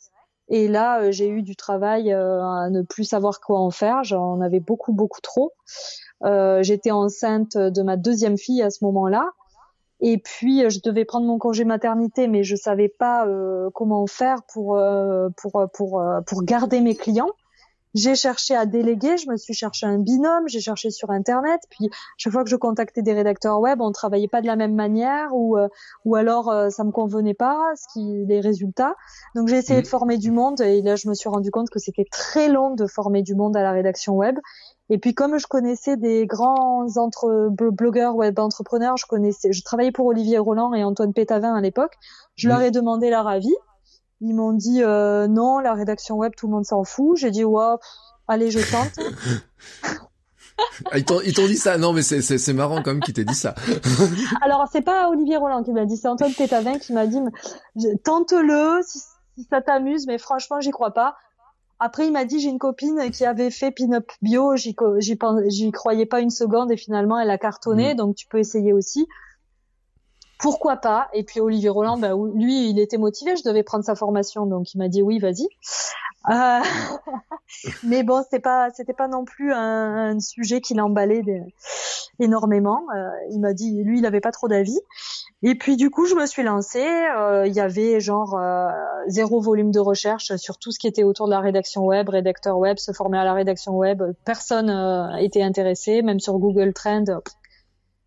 [0.48, 4.04] Et là, euh, j'ai eu du travail euh, à ne plus savoir quoi en faire.
[4.04, 5.54] J'en avais beaucoup, beaucoup trop.
[6.62, 9.32] J'étais enceinte de ma deuxième fille à ce moment-là.
[10.02, 13.28] Et puis, je devais prendre mon congé maternité, mais je savais pas
[13.76, 14.82] comment faire pour,
[15.38, 17.30] pour, pour, pour garder mes clients.
[17.96, 21.90] J'ai cherché à déléguer, je me suis cherché un binôme, j'ai cherché sur internet, puis
[22.18, 25.34] chaque fois que je contactais des rédacteurs web, on travaillait pas de la même manière
[25.34, 25.70] ou euh,
[26.04, 28.96] ou alors euh, ça me convenait pas ce qui les résultats.
[29.34, 29.90] Donc j'ai essayé de mmh.
[29.90, 32.86] former du monde et là je me suis rendu compte que c'était très long de
[32.86, 34.38] former du monde à la rédaction web.
[34.90, 39.94] Et puis comme je connaissais des grands entre blogueurs web entrepreneurs, je connaissais, je travaillais
[39.94, 41.94] pour Olivier Roland et Antoine Pétavin à l'époque.
[42.36, 42.64] Je leur mmh.
[42.64, 43.56] ai demandé leur avis.
[44.22, 47.18] Ils m'ont dit euh, non, la rédaction web, tout le monde s'en fout.
[47.18, 47.76] J'ai dit ouais,
[48.28, 49.00] allez, je tente.
[50.92, 53.56] Ah, ils t'ont dit ça Non, mais c'est marrant quand même qu'ils t'aient dit ça.
[54.42, 57.20] Alors c'est pas Olivier Roland qui m'a dit, c'est Antoine Pétavin qui m'a dit
[58.04, 59.02] tente-le si,
[59.50, 61.18] ça t'amuse, mais franchement j'y crois pas.
[61.80, 64.76] Après il m'a dit j'ai une copine qui avait fait pin-up bio, j'y
[65.48, 67.98] j'y croyais pas une seconde et finalement elle a cartonné, mm.
[67.98, 69.08] donc tu peux essayer aussi
[70.40, 73.96] pourquoi pas Et puis Olivier Roland, bah, lui, il était motivé, je devais prendre sa
[73.96, 75.48] formation, donc il m'a dit oui, vas-y.
[76.30, 76.62] Euh...
[77.84, 81.24] mais bon, c'était pas, c'était pas non plus un, sujet qui l'emballait
[82.20, 82.84] énormément.
[82.96, 84.80] Euh, il m'a dit, lui, il avait pas trop d'avis.
[85.44, 86.88] Et puis du coup, je me suis lancée.
[87.18, 88.70] Euh, il y avait genre euh,
[89.08, 92.58] zéro volume de recherche sur tout ce qui était autour de la rédaction web, rédacteur
[92.58, 94.02] web, se former à la rédaction web.
[94.26, 94.70] Personne
[95.20, 97.06] était intéressé, même sur Google Trend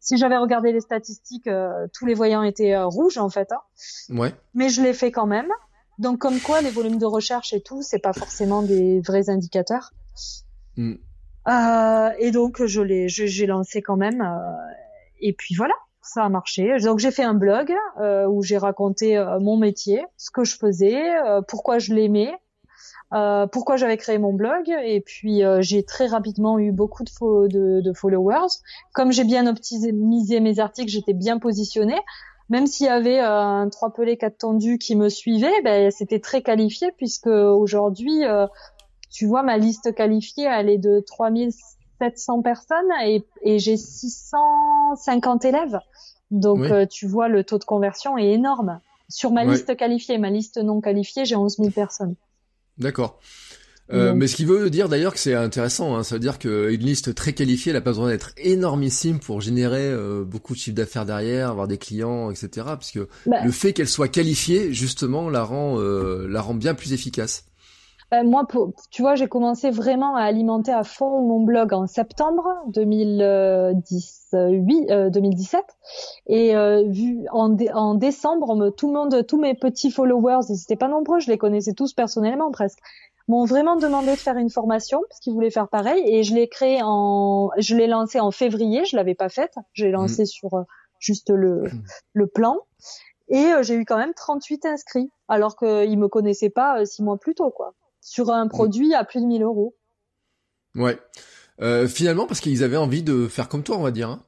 [0.09, 3.53] si j'avais regardé les statistiques, euh, tous les voyants étaient euh, rouges en fait.
[3.53, 3.61] Hein.
[4.09, 4.33] Ouais.
[4.55, 5.51] Mais je l'ai fait quand même.
[5.99, 9.93] Donc comme quoi, les volumes de recherche et tout, c'est pas forcément des vrais indicateurs.
[10.79, 10.95] Mm.
[11.49, 14.27] Euh, et donc je l'ai, j'ai lancé quand même.
[15.21, 16.79] et puis voilà, ça a marché.
[16.79, 17.71] Donc j'ai fait un blog
[18.31, 21.03] où j'ai raconté mon métier, ce que je faisais,
[21.49, 22.33] pourquoi je l'aimais,
[23.15, 27.81] euh, pourquoi j'avais créé mon blog et puis euh, j'ai très rapidement eu beaucoup de,
[27.81, 28.49] de, followers.
[28.93, 31.99] Comme j'ai bien optimisé mes articles, j'étais bien positionnée.
[32.51, 36.21] Même s'il y avait euh, un trois pelés quatre tendus qui me suivait, ben, c'était
[36.21, 38.25] très qualifié puisque aujourd'hui,
[39.11, 45.81] tu vois, ma liste qualifiée, elle est de 3700 personnes et, et j'ai 650 élèves.
[46.31, 48.81] Donc tu vois, le taux de conversion est énorme.
[49.09, 52.15] Sur ma liste qualifiée, ma liste non qualifiée, j'ai 11 000 personnes.
[52.79, 53.21] D'accord.
[53.91, 56.81] Euh, mais ce qui veut dire d'ailleurs que c'est intéressant, hein, ça veut dire qu'une
[56.81, 60.77] liste très qualifiée, elle n'a pas besoin d'être énormissime pour générer euh, beaucoup de chiffre
[60.77, 62.67] d'affaires derrière, avoir des clients, etc.
[62.79, 63.43] Puisque bah.
[63.45, 67.48] le fait qu'elle soit qualifiée, justement, la rend, euh, la rend bien plus efficace.
[68.11, 68.47] Ben, moi,
[68.91, 75.63] tu vois, j'ai commencé vraiment à alimenter à fond mon blog en septembre 2018, 2017.
[76.27, 80.77] Et euh, vu en, en décembre, tout le monde, tous mes petits followers, ils n'étaient
[80.77, 82.79] pas nombreux, je les connaissais tous personnellement presque,
[83.29, 86.03] m'ont vraiment demandé de faire une formation parce qu'ils voulaient faire pareil.
[86.07, 89.91] Et je l'ai créé en, je l'ai lancé en février, je l'avais pas faite, j'ai
[89.91, 90.27] lancé mmh.
[90.27, 90.63] sur euh,
[90.99, 91.83] juste le, mmh.
[92.15, 92.57] le plan.
[93.29, 97.19] Et euh, j'ai eu quand même 38 inscrits, alors qu'ils me connaissaient pas six mois
[97.19, 97.75] plus tôt, quoi
[98.09, 99.75] sur un produit à plus de 1000 euros.
[100.75, 100.99] Ouais.
[101.61, 104.09] Euh, finalement, parce qu'ils avaient envie de faire comme toi, on va dire.
[104.09, 104.23] Hein.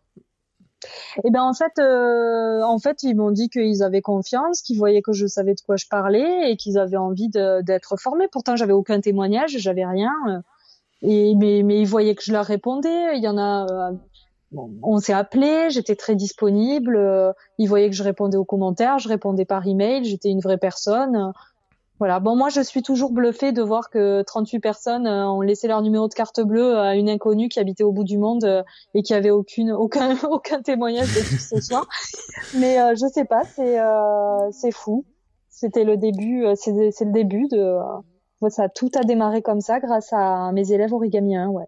[1.25, 5.03] Eh ben en fait, euh, en fait, ils m'ont dit qu'ils avaient confiance, qu'ils voyaient
[5.03, 8.29] que je savais de quoi je parlais et qu'ils avaient envie d'être formés.
[8.29, 10.13] Pourtant, j'avais aucun témoignage, j'avais rien.
[11.03, 13.17] Et mais, mais ils voyaient que je leur répondais.
[13.17, 13.67] Il y en a.
[13.71, 13.93] Euh,
[14.83, 16.99] on s'est appelé, j'étais très disponible.
[17.59, 21.33] Ils voyaient que je répondais aux commentaires, je répondais par email, j'étais une vraie personne.
[22.01, 22.19] Voilà.
[22.19, 25.83] Bon, moi, je suis toujours bluffée de voir que 38 personnes euh, ont laissé leur
[25.83, 28.63] numéro de carte bleue à une inconnue qui habitait au bout du monde euh,
[28.95, 31.87] et qui avait aucune, aucun, aucun témoignage de tout ce soir.
[32.55, 33.79] Mais euh, je sais pas, c'est,
[34.51, 35.05] c'est fou.
[35.51, 37.77] C'était le début, c'est, le début de,
[38.49, 41.67] ça, tout a démarré comme ça grâce à mes élèves origamiens, ouais.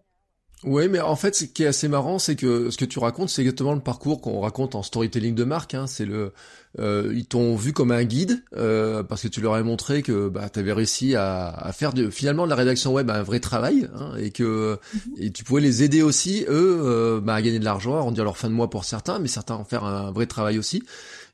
[0.63, 3.29] Oui, mais en fait, ce qui est assez marrant, c'est que ce que tu racontes,
[3.29, 5.73] c'est exactement le parcours qu'on raconte en storytelling de marque.
[5.73, 5.87] Hein.
[5.87, 6.31] C'est le,
[6.79, 10.27] euh, ils t'ont vu comme un guide euh, parce que tu leur as montré que
[10.27, 13.39] bah, tu avais réussi à, à, faire de, finalement de la rédaction web un vrai
[13.39, 15.01] travail hein, et que mhm.
[15.19, 18.23] et tu pouvais les aider aussi eux euh, bah, à gagner de l'argent, à rendir
[18.23, 20.83] leur fin de mois pour certains, mais certains en faire un vrai travail aussi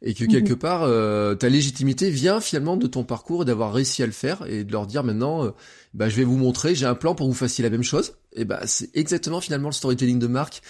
[0.02, 0.60] et que quelque mhm.
[0.60, 4.46] part euh, ta légitimité vient finalement de ton parcours et d'avoir réussi à le faire
[4.48, 5.50] et de leur dire maintenant euh,
[5.94, 8.14] bah je vais vous montrer j'ai un plan pour que vous fassiez la même chose.
[8.34, 10.62] Et bah c'est exactement finalement le storytelling de marque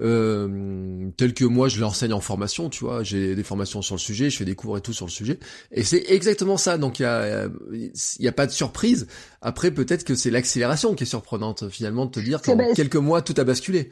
[0.00, 3.02] euh, tel que moi je l'enseigne en formation tu vois.
[3.02, 5.38] J'ai des formations sur le sujet je fais des cours et tout sur le sujet.
[5.72, 6.76] Et c'est exactement ça.
[6.76, 7.92] Donc il y a il
[8.24, 9.06] y a pas de surprise.
[9.40, 13.22] Après peut-être que c'est l'accélération qui est surprenante finalement de te dire qu'en quelques mois
[13.22, 13.88] tout a basculé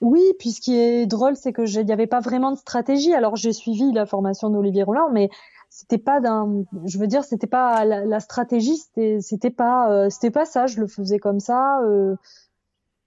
[0.00, 3.14] oui, puis ce qui est drôle, c'est que n'y avait pas vraiment de stratégie.
[3.14, 5.30] Alors j'ai suivi la formation d'Olivier Roland, mais
[5.70, 10.30] c'était pas d'un, je veux dire, c'était pas la, stratégie, c'était, c'était pas, euh, c'était
[10.30, 10.66] pas ça.
[10.66, 11.80] Je le faisais comme ça.
[11.82, 12.14] Euh,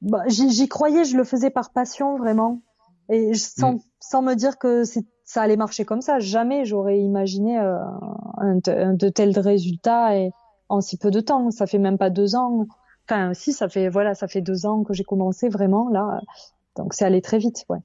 [0.02, 2.62] bah, j'y croyais, je le faisais par passion vraiment,
[3.10, 3.80] et sans, mm.
[4.00, 4.84] sans me dire que
[5.23, 6.19] ça allait marcher comme ça.
[6.19, 7.80] Jamais j'aurais imaginé euh,
[8.38, 10.32] un, de tels résultats et
[10.69, 11.52] en si peu de temps.
[11.52, 12.65] Ça fait même pas deux ans.
[13.10, 16.19] Enfin, si, ça fait voilà, ça fait deux ans que j'ai commencé vraiment là.
[16.78, 17.80] Donc c'est allé très vite, ouais.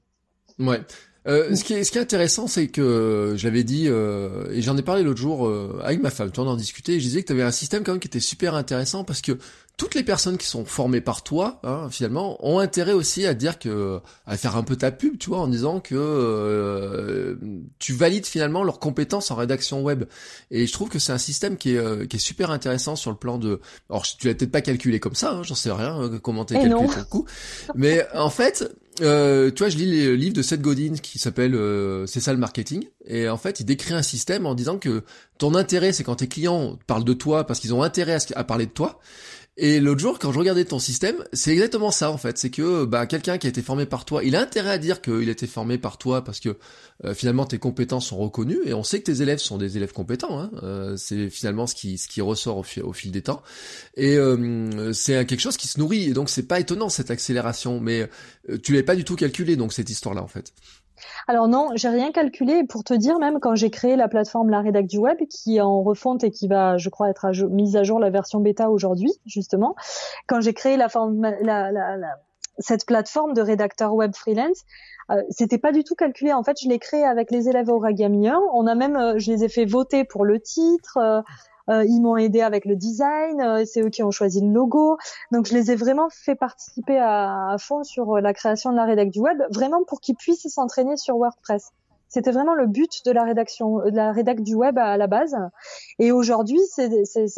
[0.59, 0.81] Ouais.
[1.25, 4.75] Euh, ce, qui est, ce qui est intéressant, c'est que j'avais dit, euh, et j'en
[4.75, 7.27] ai parlé l'autre jour euh, avec ma femme, tu en discutais, et je disais que
[7.27, 9.37] tu avais un système quand même qui était super intéressant parce que
[9.75, 13.57] toutes les personnes qui sont formées par toi, hein, finalement, ont intérêt aussi à dire
[13.57, 17.35] que, à faire un peu ta pub, tu vois, en disant que euh,
[17.79, 20.03] tu valides finalement leurs compétences en rédaction web.
[20.51, 23.09] Et je trouve que c'est un système qui est, euh, qui est super intéressant sur
[23.09, 23.61] le plan de.
[23.89, 26.53] Alors, tu l'as peut-être pas calculé comme ça, hein, j'en sais rien, euh, comment t'es
[26.53, 27.25] calculé ton coup.
[27.73, 31.57] Mais en fait, euh, tu vois, je lis les livres de Seth Godin qui s'appelle
[32.07, 32.85] C'est ça le marketing.
[33.05, 35.03] Et en fait, il décrit un système en disant que
[35.37, 38.65] ton intérêt, c'est quand tes clients parlent de toi parce qu'ils ont intérêt à parler
[38.65, 38.99] de toi.
[39.55, 42.39] Et l'autre jour, quand je regardais ton système, c'est exactement ça en fait.
[42.39, 44.99] C'est que bah, quelqu'un qui a été formé par toi, il a intérêt à dire
[44.99, 46.57] qu'il a été formé par toi parce que
[47.05, 49.93] euh, finalement tes compétences sont reconnues et on sait que tes élèves sont des élèves
[49.93, 50.39] compétents.
[50.39, 50.49] Hein.
[50.63, 53.43] Euh, c'est finalement ce qui ce qui ressort au, au fil des temps.
[53.95, 56.09] Et euh, c'est quelque chose qui se nourrit.
[56.09, 58.09] Et donc c'est pas étonnant cette accélération, mais
[58.63, 60.51] tu l'avais pas du tout calculé donc cette histoire-là en fait.
[61.27, 62.63] Alors non, j'ai rien calculé.
[62.63, 65.61] Pour te dire, même quand j'ai créé la plateforme La Rédac du Web, qui est
[65.61, 69.11] en refonte et qui va, je crois, être mise à jour la version bêta aujourd'hui,
[69.25, 69.75] justement,
[70.27, 70.87] quand j'ai créé la,
[71.41, 71.97] la, la,
[72.59, 74.63] cette plateforme de rédacteur web freelance,
[75.11, 76.33] euh, c'était pas du tout calculé.
[76.33, 78.39] En fait, je l'ai créé avec les élèves oragamiens.
[78.53, 80.97] On a même, euh, je les ai fait voter pour le titre.
[80.97, 81.21] Euh,
[81.69, 84.97] euh, ils m'ont aidé avec le design, euh, c'est eux qui ont choisi le logo.
[85.31, 88.75] Donc je les ai vraiment fait participer à, à fond sur euh, la création de
[88.75, 91.71] la rédac du web, vraiment pour qu'ils puissent s'entraîner sur WordPress.
[92.09, 95.35] C'était vraiment le but de la rédaction, de la rédac du web à, la base.
[95.97, 96.87] Et aujourd'hui, c'est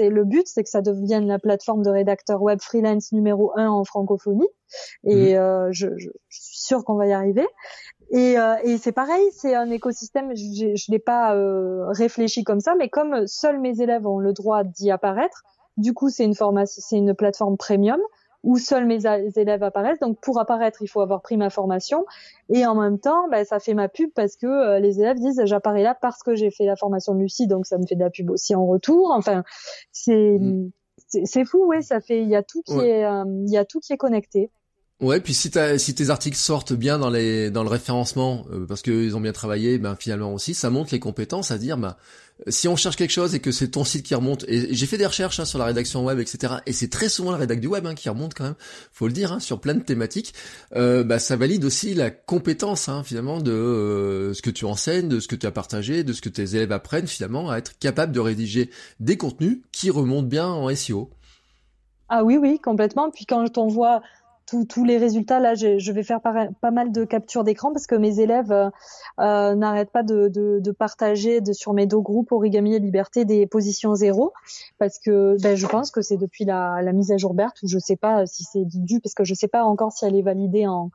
[0.10, 3.86] le but, c'est que ça devienne la plateforme de rédacteur web freelance numéro un en
[3.86, 4.50] francophonie.
[5.06, 5.72] Et mmh.
[5.72, 7.48] je, je, je, suis sûre qu'on va y arriver.
[8.12, 12.60] Et, euh, et c'est pareil, c'est un écosystème, je ne l'ai pas euh, réfléchi comme
[12.60, 15.44] ça, mais comme seuls mes élèves ont le droit d'y apparaître,
[15.78, 18.00] du coup c'est une formation, c'est une plateforme premium
[18.44, 19.00] où seuls mes
[19.38, 20.00] élèves apparaissent.
[20.00, 22.06] Donc pour apparaître, il faut avoir pris ma formation
[22.50, 25.42] et en même temps, bah, ça fait ma pub parce que euh, les élèves disent
[25.46, 28.04] j'apparais là parce que j'ai fait la formation de Lucie, donc ça me fait de
[28.04, 29.12] la pub aussi en retour.
[29.12, 29.44] Enfin,
[29.92, 30.70] c'est mmh.
[31.26, 33.80] c'est fou, oui, ça fait il y a tout qui est il y a tout
[33.80, 34.52] qui est connecté.
[35.02, 38.82] Ouais, puis si, si tes articles sortent bien dans les dans le référencement, euh, parce
[38.82, 41.98] qu'ils ont bien travaillé, ben finalement aussi, ça montre les compétences à dire, ben
[42.48, 44.98] si on cherche quelque chose et que c'est ton site qui remonte, et j'ai fait
[44.98, 46.56] des recherches hein, sur la rédaction web, etc.
[46.66, 48.56] Et c'est très souvent la rédaction du web hein, qui remonte quand même,
[48.94, 50.34] faut le dire, hein, sur plein de thématiques.
[50.76, 55.20] Euh, bah, ça valide aussi la compétence finalement de euh, ce que tu enseignes, de
[55.20, 58.12] ce que tu as partagé, de ce que tes élèves apprennent finalement à être capable
[58.12, 61.10] de rédiger des contenus qui remontent bien en SEO.
[62.08, 63.10] Ah oui, oui, complètement.
[63.12, 64.02] Puis quand on voit
[64.46, 65.40] tous les résultats.
[65.40, 68.70] Là, je vais faire pas mal de captures d'écran parce que mes élèves euh,
[69.20, 73.26] euh, n'arrêtent pas de, de, de, partager de, sur mes deux groupes Origami et Liberté
[73.26, 74.34] des positions zéro
[74.78, 77.68] parce que ben, je pense que c'est depuis la, la, mise à jour BERT ou
[77.68, 80.22] je sais pas si c'est dû parce que je sais pas encore si elle est
[80.22, 80.92] validée en,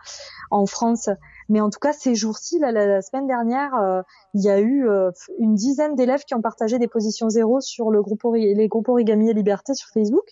[0.50, 1.08] en France
[1.50, 4.02] mais en tout cas, ces jours-ci, la, semaine dernière, euh,
[4.34, 5.10] il y a eu euh,
[5.40, 9.28] une dizaine d'élèves qui ont partagé des positions zéro sur le groupe les groupes Origami
[9.28, 10.26] et Liberté sur Facebook.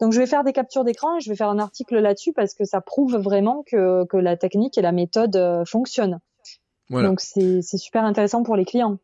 [0.00, 2.54] Donc, je vais faire des captures d'écran et je vais faire un article là-dessus parce
[2.54, 6.20] que ça prouve vraiment que, que la technique et la méthode euh, fonctionnent.
[6.90, 8.98] Donc, c'est super intéressant pour les clients.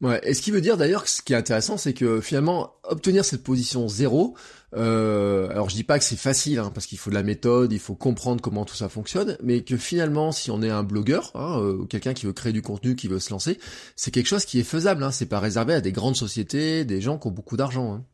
[0.00, 0.18] Ouais.
[0.24, 3.24] Et ce qui veut dire d'ailleurs que ce qui est intéressant, c'est que finalement obtenir
[3.24, 4.34] cette position zéro.
[4.74, 7.72] Euh, alors je dis pas que c'est facile, hein, parce qu'il faut de la méthode,
[7.72, 11.32] il faut comprendre comment tout ça fonctionne, mais que finalement, si on est un blogueur,
[11.34, 13.58] hein, euh, quelqu'un qui veut créer du contenu, qui veut se lancer,
[13.94, 15.02] c'est quelque chose qui est faisable.
[15.02, 17.92] Hein, c'est pas réservé à des grandes sociétés, des gens qui ont beaucoup d'argent.
[17.94, 18.04] Hein.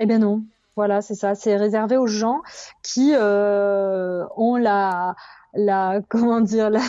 [0.00, 0.42] Eh bien non.
[0.76, 1.34] Voilà, c'est ça.
[1.34, 2.40] C'est réservé aux gens
[2.82, 5.14] qui euh, ont la
[5.54, 6.82] la comment dire la,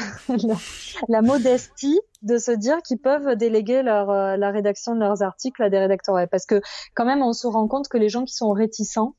[1.07, 5.61] la, modestie de se dire qu'ils peuvent déléguer leur euh, la rédaction de leurs articles
[5.63, 6.61] à des rédacteurs web parce que
[6.93, 9.15] quand même on se rend compte que les gens qui sont réticents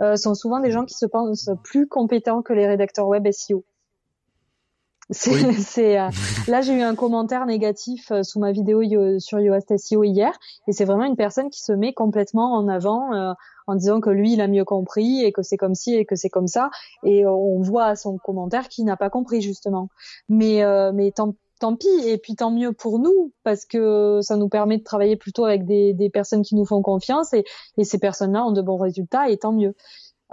[0.00, 3.64] euh, sont souvent des gens qui se pensent plus compétents que les rédacteurs web SEO.
[5.10, 6.08] C'est, euh,
[6.48, 8.82] là j'ai eu un commentaire négatif sous ma vidéo
[9.18, 10.32] sur Yoast SEO hier
[10.68, 13.34] et c'est vraiment une personne qui se met complètement en avant
[13.66, 16.16] en disant que lui il a mieux compris et que c'est comme ci et que
[16.16, 16.70] c'est comme ça.
[17.04, 19.88] Et on voit à son commentaire qu'il n'a pas compris justement.
[20.28, 21.88] Mais euh, mais tant tant pis.
[22.06, 25.64] Et puis tant mieux pour nous parce que ça nous permet de travailler plutôt avec
[25.64, 27.32] des, des personnes qui nous font confiance.
[27.32, 27.44] Et,
[27.78, 29.74] et ces personnes-là ont de bons résultats et tant mieux.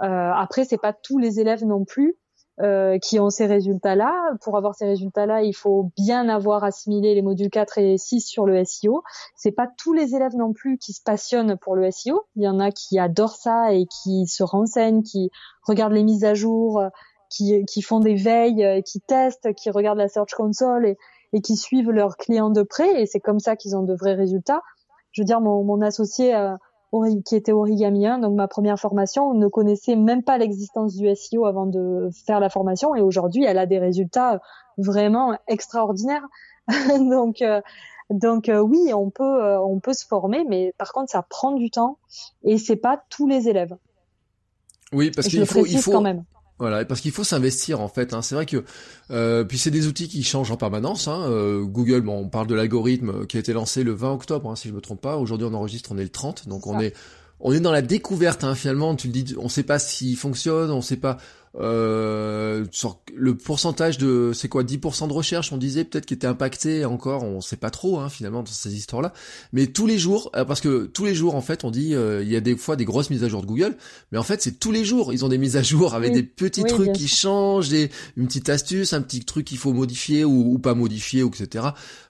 [0.02, 2.16] Euh, après c'est pas tous les élèves non plus
[2.62, 4.12] euh, qui ont ces résultats-là.
[4.42, 8.46] Pour avoir ces résultats-là, il faut bien avoir assimilé les modules 4 et 6 sur
[8.46, 9.02] le SEO.
[9.36, 12.24] C'est pas tous les élèves non plus qui se passionnent pour le SEO.
[12.36, 15.30] Il y en a qui adorent ça et qui se renseignent, qui
[15.62, 16.82] regardent les mises à jour,
[17.28, 20.98] qui, qui font des veilles, qui testent, qui regardent la Search Console et,
[21.32, 23.02] et qui suivent leurs clients de près.
[23.02, 24.62] Et c'est comme ça qu'ils ont de vrais résultats.
[25.12, 26.56] Je veux dire, mon, mon associé euh,
[27.24, 31.66] qui était origamien, donc ma première formation, ne connaissait même pas l'existence du SEO avant
[31.66, 34.40] de faire la formation et aujourd'hui elle a des résultats
[34.76, 36.26] vraiment extraordinaires.
[36.68, 37.60] donc euh,
[38.10, 41.52] donc euh, oui, on peut euh, on peut se former, mais par contre ça prend
[41.52, 41.98] du temps
[42.42, 43.76] et c'est pas tous les élèves.
[44.92, 46.24] Oui, parce qu'il faut il faut quand même.
[46.60, 48.12] Voilà, parce qu'il faut s'investir en fait.
[48.12, 48.20] Hein.
[48.20, 48.64] C'est vrai que
[49.10, 51.08] euh, puis c'est des outils qui changent en permanence.
[51.08, 51.22] Hein.
[51.22, 54.56] Euh, Google, bon, on parle de l'algorithme qui a été lancé le 20 octobre, hein,
[54.56, 55.16] si je me trompe pas.
[55.16, 56.94] Aujourd'hui, on enregistre, on est le 30, donc on est
[57.40, 58.44] on est dans la découverte.
[58.44, 61.16] Hein, finalement, tu le dis, on sait pas s'il fonctionne, on sait pas
[61.56, 66.28] euh, sur le pourcentage de c'est quoi 10% de recherche on disait peut-être qui était
[66.28, 69.12] impacté encore on sait pas trop hein, finalement dans ces histoires là
[69.52, 72.22] mais tous les jours euh, parce que tous les jours en fait on dit euh,
[72.22, 73.76] il y a des fois des grosses mises à jour de Google
[74.12, 76.22] mais en fait c'est tous les jours ils ont des mises à jour avec des
[76.22, 80.56] petits trucs qui changent des une petite astuce un petit truc qu'il faut modifier ou,
[80.60, 81.64] pas modifier ou etc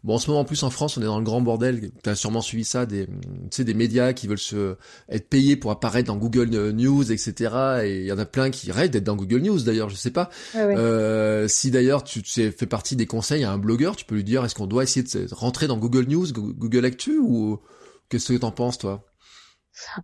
[0.05, 2.11] bon en ce moment en plus en France on est dans le grand bordel tu
[2.11, 3.12] as sûrement suivi ça des tu
[3.53, 4.76] sais des médias qui veulent se
[5.09, 8.70] être payés pour apparaître dans Google News etc et il y en a plein qui
[8.70, 10.31] rêvent d'être dans Google News d'ailleurs, je sais pas.
[10.57, 14.25] Euh, si d'ailleurs tu, tu fais partie des conseils à un blogueur, tu peux lui
[14.25, 17.61] dire est-ce qu'on doit essayer de rentrer dans Google News, Google Actu ou
[18.09, 19.05] qu'est-ce que t'en penses toi?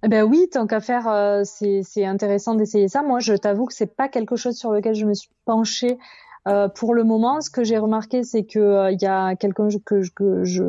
[0.03, 3.03] Eh ben oui, tant qu'à faire, euh, c'est intéressant d'essayer ça.
[3.03, 5.99] Moi, je t'avoue que c'est pas quelque chose sur lequel je me suis penchée
[6.47, 9.69] euh, pour le moment, ce que j'ai remarqué, c'est que euh, il y a quelqu'un
[9.85, 10.63] que, que, je,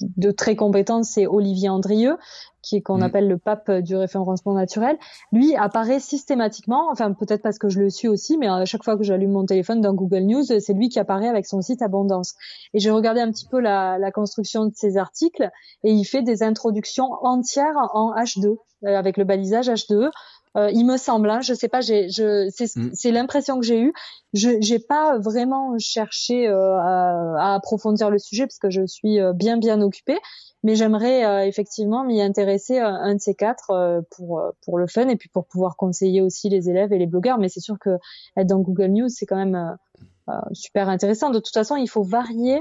[0.00, 2.16] de très compétent, c'est Olivier Andrieux,
[2.62, 3.02] qui est qu'on mm.
[3.02, 4.98] appelle le pape du référencement naturel.
[5.30, 8.96] Lui apparaît systématiquement, enfin peut-être parce que je le suis aussi, mais à chaque fois
[8.96, 12.34] que j'allume mon téléphone dans Google News, c'est lui qui apparaît avec son site Abondance.
[12.74, 15.50] Et j'ai regardé un petit peu la, la, construction de ses articles
[15.84, 20.10] et il fait des introductions entières en H2 euh, avec le balisage H2.
[20.56, 22.90] Euh, il me semble, hein, je sais pas, j'ai, je, mm.
[22.92, 23.92] c'est, l'impression que j'ai eue.
[24.34, 29.32] Je, j'ai pas vraiment cherché euh, à, approfondir le sujet parce que je suis euh,
[29.32, 30.18] bien bien occupée,
[30.62, 35.28] mais j'aimerais effectivement m'y intéresser un de ces quatre pour pour le fun et puis
[35.28, 37.38] pour pouvoir conseiller aussi les élèves et les blogueurs.
[37.38, 37.98] Mais c'est sûr que
[38.36, 39.76] être dans Google News, c'est quand même
[40.52, 41.30] super intéressant.
[41.30, 42.60] De toute façon, il faut varier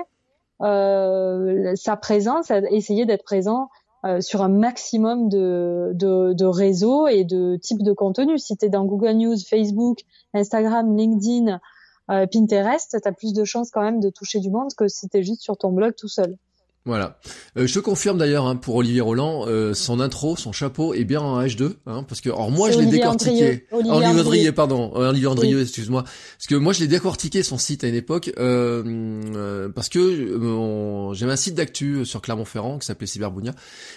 [0.60, 3.70] sa présence, essayer d'être présent
[4.06, 8.38] euh, sur un maximum de, de, réseaux et de types de contenu.
[8.38, 10.00] Si tu dans Google News, Facebook,
[10.34, 11.60] Instagram, LinkedIn,
[12.08, 15.24] Pinterest, tu as plus de chances quand même de toucher du monde que si tu
[15.24, 16.36] juste sur ton blog tout seul.
[16.84, 17.20] Voilà.
[17.58, 21.04] Euh, je te confirme d'ailleurs hein, pour Olivier Roland, euh, son intro, son chapeau est
[21.04, 23.68] bien en H2, hein, parce que alors moi je l'ai décortiqué.
[23.72, 27.60] Olivier, Olivier Andrier, pardon, euh, Olivier Andrieux, excuse-moi, parce que moi je l'ai décortiqué son
[27.60, 33.06] site à une époque, euh, parce que j'avais un site d'actu sur Clermont-Ferrand qui s'appelait
[33.06, 33.54] Cyberbounia,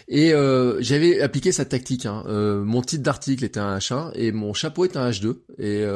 [0.08, 0.32] et
[0.80, 2.04] j'avais appliqué sa tactique.
[2.04, 2.24] Hein.
[2.26, 5.86] mon titre d'article était un H1 et mon chapeau est un H2, et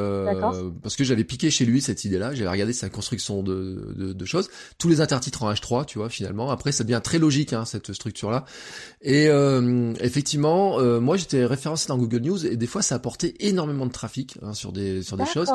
[0.82, 4.24] parce que j'avais piqué chez lui cette idée-là, j'avais regardé sa construction de, de, de
[4.24, 6.50] choses, tous les intertitres en H3, tu vois, finalement.
[6.50, 8.44] Après ça devient très logique hein, cette structure là.
[9.02, 13.34] Et euh, effectivement, euh, moi j'étais référencé dans Google News et des fois ça apportait
[13.40, 15.50] énormément de trafic hein, sur des sur des choses.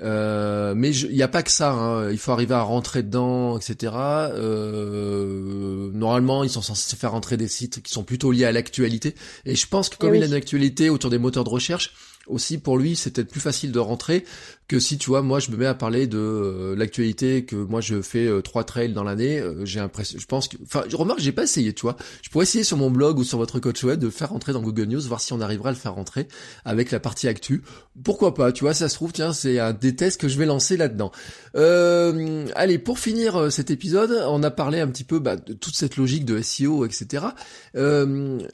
[0.00, 1.72] Euh, mais il n'y a pas que ça.
[1.72, 2.10] Hein.
[2.10, 3.92] Il faut arriver à rentrer dedans, etc.
[3.94, 9.14] Euh, normalement, ils sont censés faire rentrer des sites qui sont plutôt liés à l'actualité.
[9.44, 11.92] Et je pense que comme eh il a une actualité autour des moteurs de recherche,
[12.26, 14.24] aussi pour lui, c'est peut-être plus facile de rentrer
[14.72, 17.82] que si tu vois moi je me mets à parler de euh, l'actualité que moi
[17.82, 20.96] je fais euh, trois trails dans l'année euh, j'ai l'impression je pense que enfin je
[20.96, 21.98] remarque j'ai pas essayé tu vois.
[22.22, 24.62] Je pourrais essayer sur mon blog ou sur votre coach web de faire rentrer dans
[24.62, 26.26] Google News voir si on arrivera à le faire rentrer
[26.64, 27.62] avec la partie actu.
[28.02, 30.46] Pourquoi pas tu vois ça se trouve tiens c'est un des tests que je vais
[30.46, 31.12] lancer là-dedans.
[31.54, 35.98] Allez pour finir cet épisode on a parlé un petit peu bah, de toute cette
[35.98, 37.26] logique de SEO etc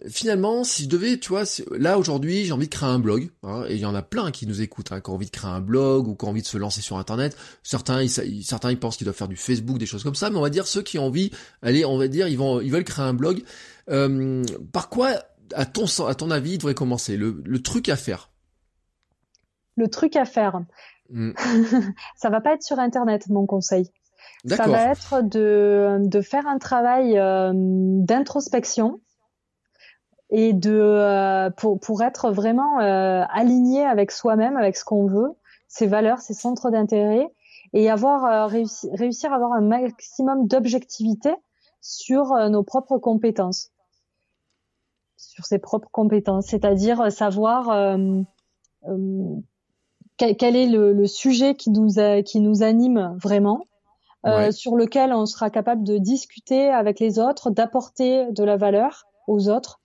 [0.09, 3.63] finalement si je devais tu vois là aujourd'hui j'ai envie de créer un blog hein,
[3.69, 5.51] et il y en a plein qui nous écoutent hein, qui ont envie de créer
[5.51, 7.37] un blog ou qui ont envie de se lancer sur Internet.
[7.63, 10.31] Certains, ils, certains, ils pensent qu'ils doivent faire du Facebook, des choses comme ça.
[10.31, 11.31] Mais on va dire ceux qui ont envie,
[11.63, 13.43] allez, on va dire, ils vont, ils veulent créer un blog.
[13.91, 15.11] Euh, par quoi,
[15.55, 18.31] à ton, à ton avis, il devrait commencer le, le truc à faire?
[19.77, 20.61] Le truc à faire.
[21.11, 21.33] Hmm.
[22.17, 23.91] ça va pas être sur Internet, mon conseil.
[24.47, 29.01] Ça va être de, de faire un travail euh, d'introspection
[30.31, 35.33] et de euh, pour, pour être vraiment euh, aligné avec soi-même, avec ce qu'on veut,
[35.69, 37.31] ses valeurs, ses centres d'intérêt
[37.73, 41.35] et avoir euh, réussi, réussir à avoir un maximum d'objectivité
[41.81, 43.71] sur euh, nos propres compétences,
[45.17, 47.67] sur ses propres compétences, c'est-à-dire euh, savoir
[50.17, 51.89] quel, est le, le, sujet qui nous
[52.25, 53.67] qui nous anime vraiment,
[54.51, 59.49] sur lequel on sera capable de discuter avec les autres, d'apporter de la valeur aux
[59.49, 59.81] autres,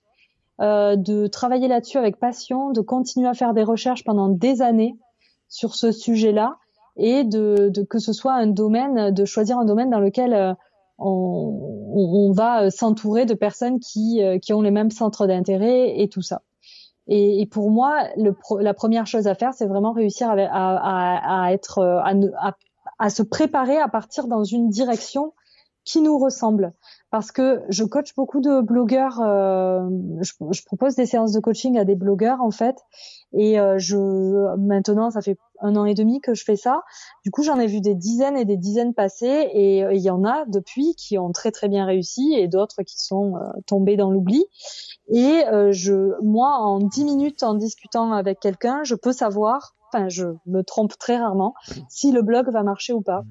[0.58, 4.96] de travailler là-dessus avec passion, de continuer à faire des recherches pendant des années
[5.48, 6.56] sur ce sujet-là
[6.96, 10.54] et de, que ce soit un domaine, de choisir un domaine dans lequel euh,
[10.98, 16.22] on, va s'entourer de personnes qui, euh, qui ont les mêmes centres d'intérêt et tout
[16.22, 16.42] ça.
[17.06, 18.08] Et, pour moi,
[18.60, 21.50] la première chose à faire, c'est vraiment réussir à,
[22.98, 25.34] à, se préparer à partir dans une direction
[25.84, 26.72] qui nous ressemble.
[27.14, 29.88] Parce que je coach beaucoup de blogueurs, euh,
[30.20, 32.74] je, je, propose des séances de coaching à des blogueurs en fait,
[33.32, 33.96] et euh, je
[34.56, 36.82] maintenant ça fait un an et demi que je fais ça.
[37.22, 40.24] Du coup, j'en ai vu des dizaines et des dizaines passer, et il y en
[40.24, 44.10] a depuis qui ont très très bien réussi, et d'autres qui sont euh, tombés dans
[44.10, 44.44] l'oubli.
[45.06, 50.08] Et euh, je, moi, en dix minutes, en discutant avec quelqu'un, je peux savoir, enfin,
[50.08, 51.54] je me trompe très rarement,
[51.88, 53.22] si le blog va marcher ou pas.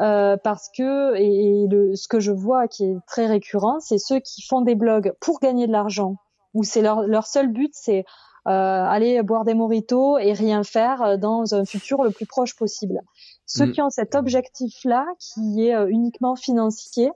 [0.00, 4.20] Euh, parce que et, le, ce que je vois qui est très récurrent, c'est ceux
[4.20, 6.16] qui font des blogs pour gagner de l'argent,
[6.54, 8.04] où c'est leur, leur seul but, c'est
[8.46, 12.54] euh, aller boire des moritos et rien faire euh, dans un futur le plus proche
[12.54, 13.00] possible.
[13.44, 13.72] Ceux mm.
[13.72, 17.10] qui ont cet objectif-là, qui est uniquement financier,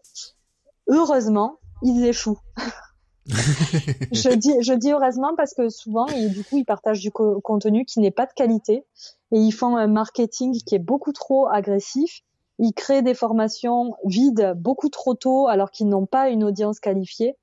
[0.88, 2.40] heureusement, ils échouent.
[3.26, 7.84] je dis, je dis heureusement parce que souvent, et du coup, ils partagent du contenu
[7.84, 8.84] qui n'est pas de qualité
[9.30, 12.22] et ils font un marketing qui est beaucoup trop agressif
[12.62, 17.36] ils créent des formations vides beaucoup trop tôt alors qu'ils n'ont pas une audience qualifiée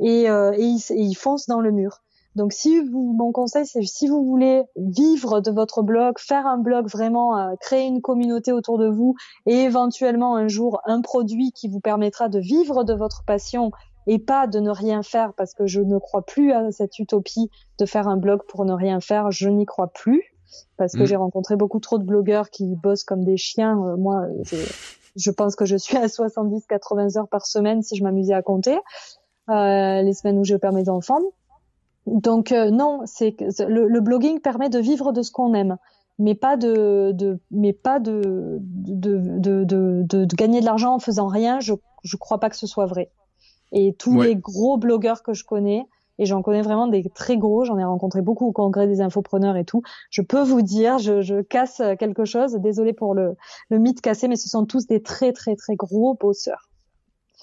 [0.00, 2.02] et, euh, et, ils, foncent dans le mur.
[2.34, 6.58] Donc si vous, mon conseil, c'est si vous voulez vivre de votre blog, faire un
[6.58, 9.14] blog vraiment, euh, créer une communauté autour de vous
[9.46, 13.70] et éventuellement un jour un produit qui vous permettra de vivre de votre passion
[14.08, 17.50] et pas de ne rien faire parce que je ne crois plus à cette utopie
[17.78, 20.29] de faire un blog pour ne rien faire, je n'y crois plus
[20.76, 21.06] parce que mm.
[21.06, 23.78] j'ai rencontré beaucoup trop de blogueurs qui bossent comme des chiens.
[23.84, 24.26] Euh, moi,
[25.16, 28.78] je pense que je suis à 70-80 heures par semaine si je m'amusais à compter
[29.48, 31.20] euh, les semaines où je perds mes enfants.
[32.06, 35.76] Donc euh, non, c'est le, le, blogging permet de vivre de ce qu'on aime,
[36.18, 40.98] mais pas de, de mais pas de de, de, de, de gagner de l'argent en
[40.98, 41.60] faisant rien.
[41.60, 43.10] Je je crois pas que ce soit vrai.
[43.72, 45.86] Et tous les gros blogueurs que je connais,
[46.20, 47.64] et j'en connais vraiment des très gros.
[47.64, 49.82] J'en ai rencontré beaucoup au congrès des infopreneurs et tout.
[50.10, 52.52] Je peux vous dire, je, casse quelque chose.
[52.56, 53.36] Désolé pour le,
[53.70, 56.69] le mythe cassé, mais ce sont tous des très très très gros bosseurs.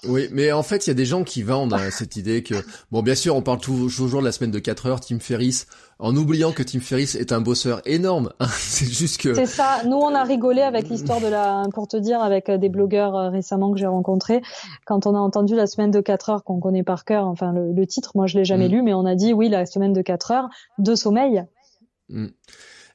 [0.05, 2.53] Oui, mais en fait, il y a des gens qui vendent hein, cette idée que,
[2.91, 5.65] bon, bien sûr, on parle toujours de la semaine de 4 heures, Tim Ferriss,
[5.97, 8.31] en oubliant que Tim Ferriss est un bosseur énorme.
[8.49, 9.33] c'est juste que.
[9.33, 9.81] C'est ça.
[9.85, 13.15] Nous, on a rigolé avec l'histoire de la, pour te dire, avec euh, des blogueurs
[13.15, 14.41] euh, récemment que j'ai rencontrés,
[14.85, 17.25] quand on a entendu la semaine de 4 heures qu'on connaît par cœur.
[17.25, 18.71] Enfin, le, titre, moi, je l'ai jamais mm.
[18.71, 21.43] lu, mais on a dit oui, la semaine de 4 heures de sommeil.
[22.09, 22.27] Mm.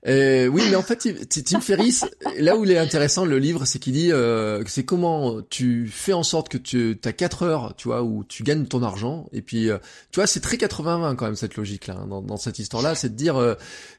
[0.08, 1.08] Euh, oui, mais en fait,
[1.44, 2.04] Tim Ferriss,
[2.38, 6.12] là où il est intéressant le livre, c'est qu'il dit euh, c'est comment tu fais
[6.12, 9.26] en sorte que tu as 4 heures, tu vois, où tu gagnes ton argent.
[9.32, 9.78] Et puis, euh,
[10.10, 13.10] tu vois, c'est très 80-20 quand même cette logique-là hein, dans, dans, cette histoire-là, c'est
[13.10, 13.54] de dire euh,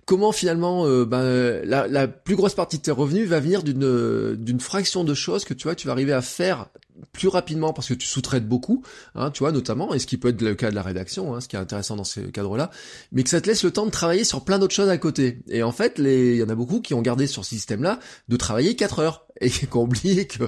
[0.06, 4.60] comment finalement ben, la, la, plus grosse partie de tes revenus va venir d'une d'une
[4.60, 6.68] fraction de choses que tu vois, tu vas arriver à faire
[7.14, 8.84] plus rapidement parce que tu sous-traites beaucoup,
[9.16, 11.42] hein, tu vois, notamment, et ce qui peut être le cas de la rédaction, hein,
[11.42, 12.72] ce qui est intéressant dans ce cadre-là,
[13.12, 15.40] mais que ça te laisse le temps de travailler sur plein d'autres choses à côté.
[15.48, 18.36] Et en fait, il y en a beaucoup qui ont gardé sur ce système-là de
[18.36, 20.44] travailler 4 heures et qui ont oublié que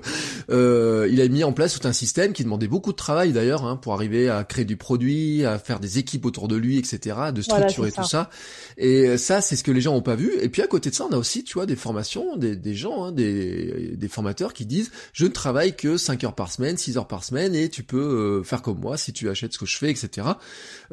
[0.49, 3.65] euh, il a mis en place tout un système qui demandait beaucoup de travail d'ailleurs
[3.65, 7.17] hein, pour arriver à créer du produit, à faire des équipes autour de lui, etc.,
[7.33, 8.29] de structurer tout ça.
[8.77, 10.31] Et ça, c'est ce que les gens ont pas vu.
[10.41, 12.75] Et puis à côté de ça, on a aussi, tu vois, des formations, des, des
[12.75, 16.77] gens, hein, des, des formateurs qui disent je ne travaille que 5 heures par semaine,
[16.77, 19.59] 6 heures par semaine, et tu peux euh, faire comme moi si tu achètes ce
[19.59, 20.27] que je fais, etc.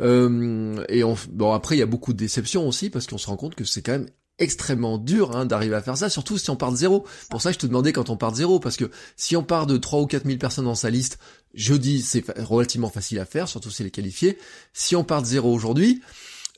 [0.00, 3.26] Euh, et on, bon après, il y a beaucoup de déceptions aussi parce qu'on se
[3.26, 6.50] rend compte que c'est quand même extrêmement dur hein, d'arriver à faire ça, surtout si
[6.50, 7.06] on part de zéro.
[7.30, 9.66] Pour ça, je te demandais quand on part de zéro, parce que si on part
[9.66, 11.18] de 3 ou 4 000 personnes dans sa liste,
[11.54, 14.38] je dis c'est relativement facile à faire, surtout si elle est qualifiée.
[14.72, 16.02] Si on part de zéro aujourd'hui,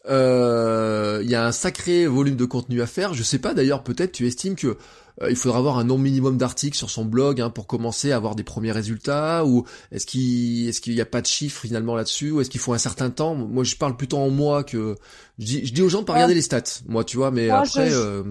[0.09, 3.15] il y a un sacré volume de contenu à faire.
[3.15, 4.77] Je sais pas d'ailleurs, peut-être tu estimes que
[5.23, 8.17] euh, il faudra avoir un nombre minimum d'articles sur son blog hein, pour commencer à
[8.17, 11.95] avoir des premiers résultats ou est-ce qu'il est-ce qu'il n'y a pas de chiffres finalement
[11.95, 13.35] là-dessus ou est-ce qu'il faut un certain temps?
[13.35, 14.97] Moi, je parle plutôt en moi que
[15.39, 17.49] je dis, je dis aux gens de pas regarder les stats, moi, tu vois, mais
[17.51, 17.93] après.
[17.93, 18.23] Euh,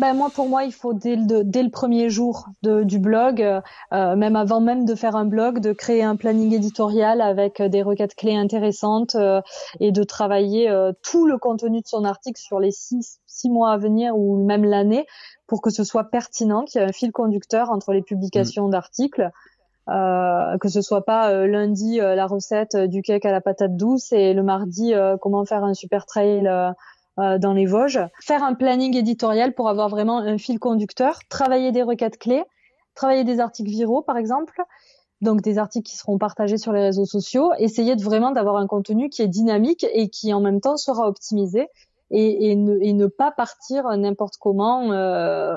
[0.00, 3.42] ben moi, pour moi, il faut dès le, dès le premier jour de, du blog,
[3.42, 7.82] euh, même avant même de faire un blog, de créer un planning éditorial avec des
[7.82, 9.16] requêtes clés intéressantes
[9.78, 10.72] et de travailler
[11.02, 14.64] tout le contenu de son article sur les six, six mois à venir ou même
[14.64, 15.06] l'année
[15.46, 18.70] pour que ce soit pertinent, qu'il y ait un fil conducteur entre les publications mm.
[18.70, 19.30] d'articles,
[19.88, 23.76] euh, que ce soit pas euh, lundi euh, la recette du cake à la patate
[23.76, 26.48] douce et le mardi comment faire un super trail
[27.38, 28.00] dans les Vosges.
[28.20, 32.44] Faire un planning éditorial pour avoir vraiment un fil conducteur, travailler des requêtes clés,
[32.94, 34.62] travailler des articles viraux par exemple,
[35.20, 38.66] donc des articles qui seront partagés sur les réseaux sociaux, essayer de vraiment d'avoir un
[38.66, 41.68] contenu qui est dynamique et qui en même temps sera optimisé
[42.12, 45.54] et, ne, pas partir n'importe comment euh,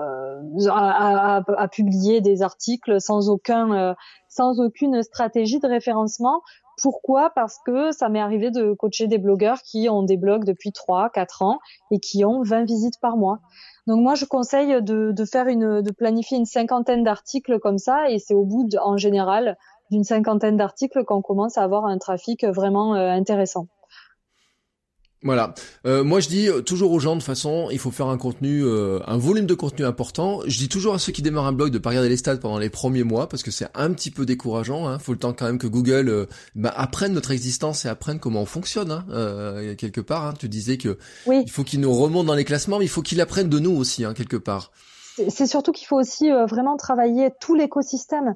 [0.70, 3.94] à, publier des articles sans aucun euh,
[4.30, 6.42] sans aucune stratégie de référencement.
[6.82, 7.30] Pourquoi?
[7.30, 11.10] Parce que ça m'est arrivé de coacher des blogueurs qui ont des blogs depuis 3,
[11.10, 11.60] 4 ans
[11.92, 13.40] et qui ont 20 visites par mois.
[13.88, 18.20] Donc moi je conseille de, faire une de planifier une cinquantaine d'articles comme ça et
[18.20, 19.58] c'est au bout en général
[19.92, 23.68] d'une cinquantaine d'articles qu'on commence à avoir un trafic vraiment euh, intéressant.
[25.24, 25.54] Voilà.
[25.86, 28.64] Euh, moi, je dis euh, toujours aux gens de façon, il faut faire un contenu,
[28.64, 30.42] euh, un volume de contenu important.
[30.46, 32.60] Je dis toujours à ceux qui démarrent un blog de pas regarder les stats pendant
[32.60, 34.88] les premiers mois parce que c'est un petit peu décourageant.
[34.88, 35.00] Hein.
[35.00, 38.46] Faut le temps quand même que Google bah, apprenne notre existence et apprenne comment on
[38.46, 38.92] fonctionne.
[38.92, 39.76] Hein.
[39.78, 40.34] quelque part, hein.
[40.38, 40.98] tu disais que
[41.28, 43.72] il faut qu'il nous remonte dans les classements, mais il faut qu'il apprenne de nous
[43.72, 44.72] aussi, hein, quelque part.
[45.30, 48.34] C'est surtout qu'il faut aussi vraiment travailler tout l'écosystème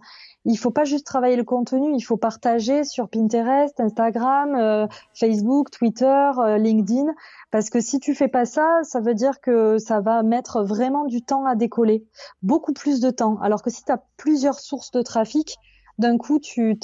[0.48, 5.70] il faut pas juste travailler le contenu, il faut partager sur Pinterest, Instagram, euh, Facebook,
[5.70, 7.14] Twitter, euh, LinkedIn,
[7.52, 11.04] parce que si tu fais pas ça, ça veut dire que ça va mettre vraiment
[11.04, 12.06] du temps à décoller,
[12.42, 13.38] beaucoup plus de temps.
[13.42, 15.58] Alors que si tu as plusieurs sources de trafic,
[15.98, 16.78] d'un coup, tu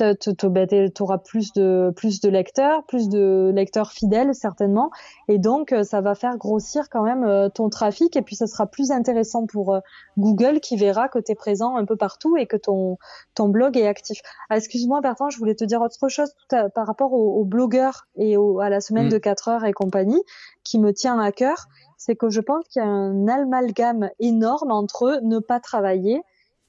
[0.99, 4.89] auras plus de plus de lecteurs, plus de lecteurs fidèles certainement,
[5.27, 8.47] et donc euh, ça va faire grossir quand même euh, ton trafic, et puis ça
[8.47, 9.79] sera plus intéressant pour euh,
[10.17, 12.97] Google qui verra que tu es présent un peu partout et que ton
[13.35, 14.19] ton blog est actif.
[14.49, 18.69] Ah, excuse-moi Bertrand, je voulais te dire autre chose par rapport aux, blogueurs et à
[18.69, 19.11] la semaine mm.
[19.11, 20.21] de 4 heures et compagnie,
[20.63, 24.71] qui me tient à cœur, c'est que je pense qu'il y a un amalgame énorme
[24.71, 26.21] entre ne pas travailler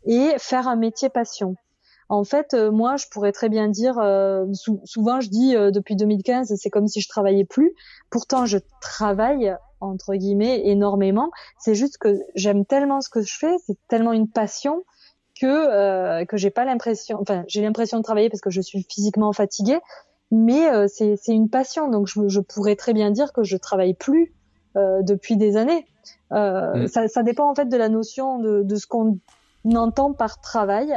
[0.04, 1.56] et faire un métier passion.
[2.08, 4.46] En fait, euh, moi, je pourrais très bien dire, euh,
[4.84, 7.74] souvent je dis euh, depuis 2015, c'est comme si je travaillais plus.
[8.10, 11.30] Pourtant, je travaille entre guillemets énormément.
[11.58, 14.84] C'est juste que j'aime tellement ce que je fais, c'est tellement une passion
[15.40, 19.32] que que j'ai pas l'impression, enfin j'ai l'impression de travailler parce que je suis physiquement
[19.32, 19.80] fatiguée,
[20.30, 21.90] mais c'est c'est une passion.
[21.90, 24.32] Donc je, je, pourrais très bien dire que je travaille plus
[24.76, 25.86] depuis des années.
[26.30, 26.86] Mm.
[26.86, 29.18] Ça, ça dépend en fait de la notion de, de ce qu'on
[29.74, 30.94] entend par travail.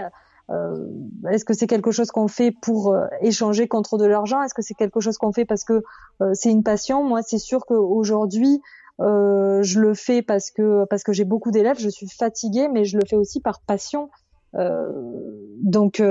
[0.49, 0.87] Euh,
[1.29, 4.41] est-ce que c'est quelque chose qu'on fait pour euh, échanger contre de l'argent?
[4.41, 5.83] Est-ce que c'est quelque chose qu'on fait parce que
[6.21, 7.03] euh, c'est une passion?
[7.03, 8.61] Moi, c'est sûr qu'aujourd'hui,
[8.99, 11.77] je le fais parce que parce que j'ai beaucoup d'élèves.
[11.79, 14.09] Je suis fatiguée, mais je le fais aussi par passion.
[14.53, 16.01] Donc,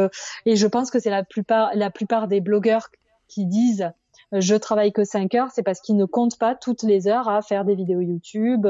[0.45, 2.91] et je pense que c'est la plupart, la plupart des blogueurs
[3.27, 3.91] qui disent
[4.31, 7.43] je travaille que 5 heures, c'est parce qu'ils ne comptent pas toutes les heures à
[7.43, 8.69] faire des vidéos YouTube,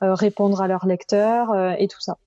[0.00, 2.18] répondre à leurs lecteurs et tout ça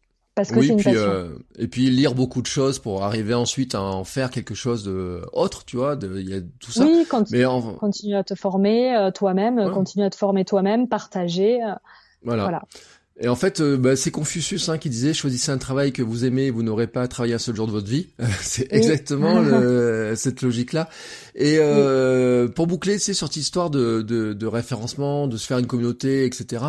[0.56, 4.30] oui, puis, euh, et puis lire beaucoup de choses pour arriver ensuite à en faire
[4.30, 5.98] quelque chose de autre, tu vois.
[6.02, 6.86] Il y a tout ça.
[6.86, 11.64] Oui, continue, Mais continue à te former euh, toi-même, continue à te former toi-même, partager.
[11.64, 11.74] Euh,
[12.24, 12.44] voilà.
[12.44, 12.62] voilà.
[13.22, 16.24] Et en fait, euh, bah, c'est Confucius hein, qui disait choisissez un travail que vous
[16.24, 18.08] aimez, vous n'aurez pas à travailler un seul jour de votre vie.
[18.42, 20.88] c'est exactement le, cette logique-là.
[21.36, 25.60] Et euh, pour boucler, c'est sur cette histoire de, de, de, référencement, de se faire
[25.60, 26.68] une communauté, etc.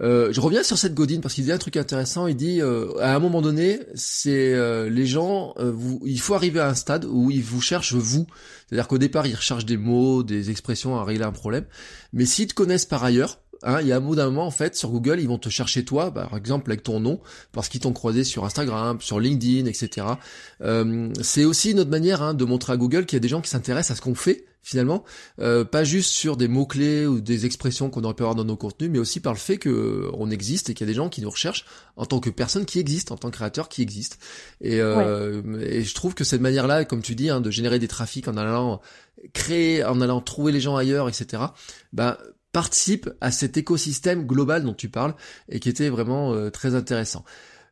[0.00, 2.26] Euh, je reviens sur cette Godine parce qu'il dit un truc intéressant.
[2.26, 6.58] Il dit euh, à un moment donné, c'est euh, les gens, vous, il faut arriver
[6.58, 8.26] à un stade où ils vous cherchent vous.
[8.68, 11.64] C'est-à-dire qu'au départ, ils recherchent des mots, des expressions à régler un problème.
[12.12, 14.50] Mais s'ils te connaissent par ailleurs, Hein, il y a un mot d'un moment en
[14.50, 17.20] fait sur Google, ils vont te chercher toi, bah, par exemple avec ton nom,
[17.52, 20.06] parce qu'ils t'ont croisé sur Instagram, sur LinkedIn, etc.
[20.62, 23.28] Euh, c'est aussi une autre manière hein, de montrer à Google qu'il y a des
[23.28, 25.02] gens qui s'intéressent à ce qu'on fait finalement,
[25.40, 28.44] euh, pas juste sur des mots clés ou des expressions qu'on aurait pu avoir dans
[28.44, 30.96] nos contenus, mais aussi par le fait que on existe et qu'il y a des
[30.96, 31.64] gens qui nous recherchent
[31.96, 34.18] en tant que personne qui existe, en tant que créateur qui existe.
[34.60, 37.88] Et, euh, et je trouve que cette manière-là, comme tu dis, hein, de générer des
[37.88, 38.80] trafics en allant
[39.32, 41.42] créer, en allant trouver les gens ailleurs, etc.
[41.92, 42.18] Bah
[42.52, 45.14] participe à cet écosystème global dont tu parles
[45.48, 47.24] et qui était vraiment euh, très intéressant.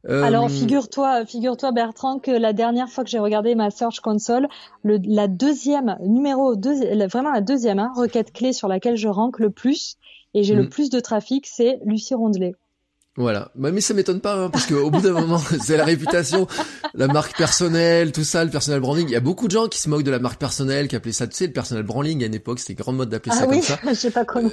[0.08, 4.48] Euh, Alors figure-toi, figure-toi Bertrand que la dernière fois que j'ai regardé ma Search Console,
[4.82, 9.38] le, la deuxième numéro, deux, vraiment la deuxième hein, requête clé sur laquelle je rank
[9.38, 9.96] le plus
[10.32, 10.68] et j'ai le mm.
[10.70, 12.54] plus de trafic, c'est Lucie Rondelet.
[13.16, 16.46] Voilà, bah, mais ça m'étonne pas hein, parce qu'au bout d'un moment, c'est la réputation,
[16.94, 19.08] la marque personnelle, tout ça, le personal branding.
[19.08, 21.12] Il y a beaucoup de gens qui se moquent de la marque personnelle, qui appelaient
[21.12, 23.46] ça, tu sais, le personal branding à une époque, c'était grande mode d'appeler ah ça
[23.46, 23.80] comme ça.
[23.84, 24.50] Je sais pas comment.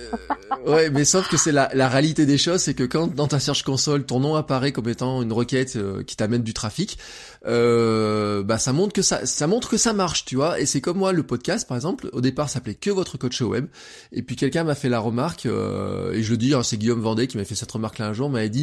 [0.66, 3.28] Euh, ouais, mais sauf que c'est la, la réalité des choses, c'est que quand dans
[3.28, 6.98] ta search console, ton nom apparaît comme étant une requête euh, qui t'amène du trafic,
[7.46, 10.60] euh, bah ça montre que ça, ça montre que ça marche, tu vois.
[10.60, 13.68] Et c'est comme moi, le podcast, par exemple, au départ, s'appelait que votre coach web.
[14.12, 17.02] Et puis quelqu'un m'a fait la remarque, euh, et je le dis, hein, c'est Guillaume
[17.02, 18.57] Vendée qui m'a fait cette remarque-là un jour, m'avait dit,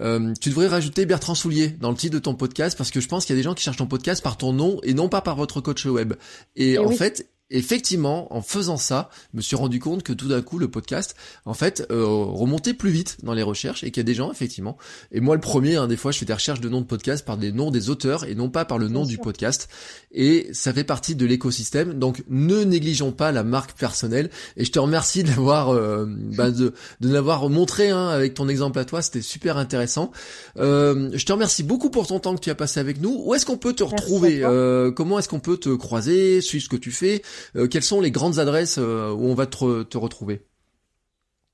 [0.00, 3.08] euh, tu devrais rajouter Bertrand Soulier dans le titre de ton podcast parce que je
[3.08, 5.08] pense qu'il y a des gens qui cherchent ton podcast par ton nom et non
[5.08, 6.14] pas par votre coach web.
[6.56, 10.42] Et, en fait, effectivement, en faisant ça, je me suis rendu compte que tout d'un
[10.42, 14.04] coup, le podcast, en fait, euh, remontait plus vite dans les recherches et qu'il y
[14.04, 14.76] a des gens, effectivement.
[15.12, 17.24] Et moi, le premier, hein, des fois, je fais des recherches de noms de podcast
[17.24, 19.68] par des noms des auteurs et non pas par le nom du podcast.
[20.12, 21.94] Et ça fait partie de l'écosystème.
[21.94, 24.30] Donc, ne négligeons pas la marque personnelle.
[24.56, 28.48] Et je te remercie de l'avoir, euh, bah, de, de l'avoir montré hein, avec ton
[28.48, 29.00] exemple à toi.
[29.00, 30.12] C'était super intéressant.
[30.58, 33.22] Euh, je te remercie beaucoup pour ton temps que tu as passé avec nous.
[33.24, 36.68] Où est-ce qu'on peut te retrouver euh, Comment est-ce qu'on peut te croiser, suivre ce
[36.68, 37.22] que tu fais
[37.70, 40.44] quelles sont les grandes adresses euh, où on va te, te retrouver?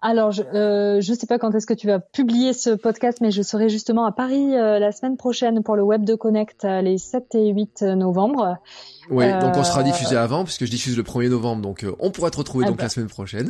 [0.00, 3.30] Alors, je ne euh, sais pas quand est-ce que tu vas publier ce podcast, mais
[3.30, 7.34] je serai justement à Paris la semaine prochaine pour le Web de Connect les 7
[7.36, 8.58] et 8 novembre.
[9.08, 12.30] Oui, donc on sera diffusé avant puisque je diffuse le 1er novembre, donc on pourra
[12.30, 12.84] te retrouver ah donc bah.
[12.84, 13.48] la semaine prochaine.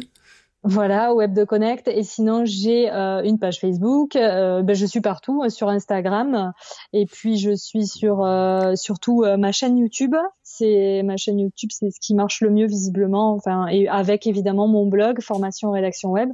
[0.67, 1.89] Voilà, Web de Connect.
[1.89, 4.17] Et sinon, j'ai euh, une page Facebook.
[4.17, 6.55] Euh, ben, je suis partout, euh, sur Instagram.
[6.95, 8.27] Et puis, je suis sur
[8.75, 10.15] surtout ma chaîne YouTube.
[10.43, 13.35] C'est ma chaîne YouTube, c'est ce qui marche le mieux visiblement.
[13.35, 16.31] Enfin, et avec évidemment mon blog, formation rédaction web.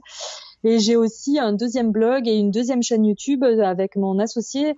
[0.63, 4.75] Et j'ai aussi un deuxième blog et une deuxième chaîne YouTube avec mon associé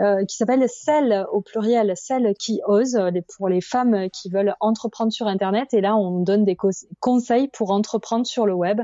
[0.00, 2.98] euh, qui s'appelle Celle au pluriel, Celle qui ose,
[3.36, 5.74] pour les femmes qui veulent entreprendre sur Internet.
[5.74, 6.56] Et là, on donne des
[7.00, 8.80] conseils pour entreprendre sur le web,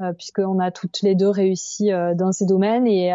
[0.00, 2.86] euh, puisqu'on a toutes les deux réussi euh, dans ces domaines.
[2.86, 3.12] Et,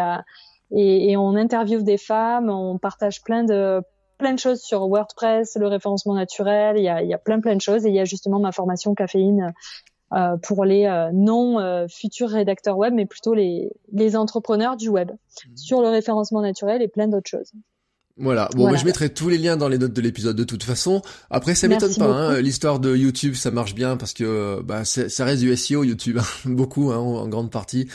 [0.70, 3.82] et, et on interviewe des femmes, on partage plein de
[4.18, 7.38] plein de choses sur WordPress, le référencement naturel, il y a, il y a plein
[7.38, 7.84] plein de choses.
[7.84, 9.52] Et il y a justement ma formation caféine
[10.12, 14.88] euh, pour les euh, non euh, futurs rédacteurs web, mais plutôt les, les entrepreneurs du
[14.88, 15.56] web, mmh.
[15.56, 17.52] sur le référencement naturel et plein d'autres choses.
[18.18, 18.48] Voilà.
[18.54, 21.02] Bon, je mettrai tous les liens dans les notes de l'épisode de toute façon.
[21.30, 22.06] Après, ça m'étonne pas.
[22.06, 26.18] Hein, L'histoire de YouTube, ça marche bien parce que bah, ça reste du SEO YouTube,
[26.18, 27.88] hein, beaucoup hein, en grande partie.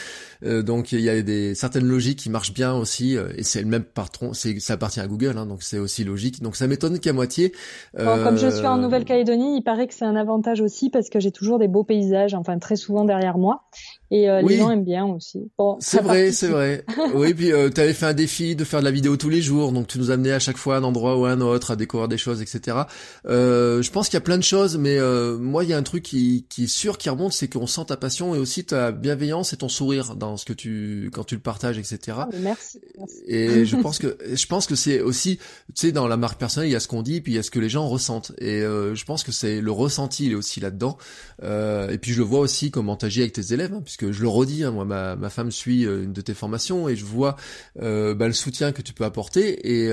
[0.43, 3.17] Euh, donc il y a des certaines logiques qui marchent bien aussi.
[3.17, 4.33] Euh, et c'est le même patron.
[4.33, 6.41] C'est ça appartient à Google, hein, donc c'est aussi logique.
[6.43, 7.53] Donc ça m'étonne qu'à moitié.
[7.97, 8.23] Euh...
[8.23, 11.31] comme je suis en Nouvelle-Calédonie, il paraît que c'est un avantage aussi parce que j'ai
[11.31, 13.63] toujours des beaux paysages, enfin très souvent derrière moi.
[14.11, 15.49] Et euh, les gens aiment bien aussi.
[15.57, 16.83] Bon, c'est vrai, c'est vrai.
[17.15, 19.41] oui, puis euh, tu avais fait un défi de faire de la vidéo tous les
[19.41, 21.71] jours, donc tu nous amenais à chaque fois à un endroit ou à un autre,
[21.71, 22.77] à découvrir des choses, etc.
[23.25, 25.77] Euh, je pense qu'il y a plein de choses, mais euh, moi, il y a
[25.77, 28.65] un truc qui, qui est sûr, qui remonte, c'est qu'on sent ta passion et aussi
[28.65, 32.17] ta bienveillance et ton sourire dans ce que tu, quand tu le partages, etc.
[32.19, 36.09] Ah, merci, merci, Et je pense que, je pense que c'est aussi, tu sais, dans
[36.09, 37.59] la marque personnelle, il y a ce qu'on dit, puis il y a ce que
[37.59, 38.33] les gens ressentent.
[38.39, 40.97] Et euh, je pense que c'est le ressenti, il est aussi là-dedans.
[41.41, 44.21] et puis je le vois aussi comment t'agis avec tes élèves, hein, puisque puisque je
[44.21, 47.35] le redis, hein, moi ma, ma femme suit une de tes formations et je vois
[47.75, 49.91] bah, le soutien que tu peux apporter et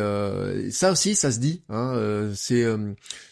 [0.71, 1.63] ça aussi ça se dit.
[1.69, 2.65] Hein, c'est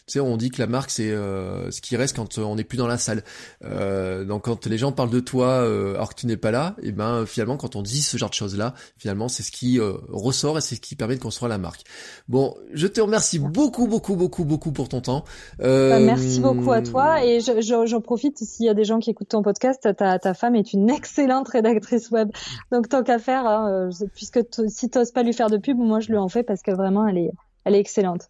[0.07, 2.63] tu sais, on dit que la marque c'est euh, ce qui reste quand on n'est
[2.63, 3.23] plus dans la salle.
[3.65, 6.75] Euh, donc quand les gens parlent de toi euh, alors que tu n'es pas là,
[6.81, 9.51] et eh ben finalement quand on dit ce genre de choses là, finalement c'est ce
[9.51, 11.81] qui ressort et c'est ce qui permet de construire la marque.
[12.29, 15.25] Bon, je te remercie beaucoup beaucoup beaucoup beaucoup pour ton temps.
[15.59, 19.27] Bah, merci beaucoup à toi et j'en profite s'il y a des gens qui écoutent
[19.27, 22.31] ton podcast, ta, ta femme est une excellente rédactrice web.
[22.71, 26.09] Donc tant qu'à faire, hein, puisque si t'oses pas lui faire de pub, moi je
[26.09, 27.31] lui en fais parce que vraiment elle est
[27.65, 28.29] elle est excellente.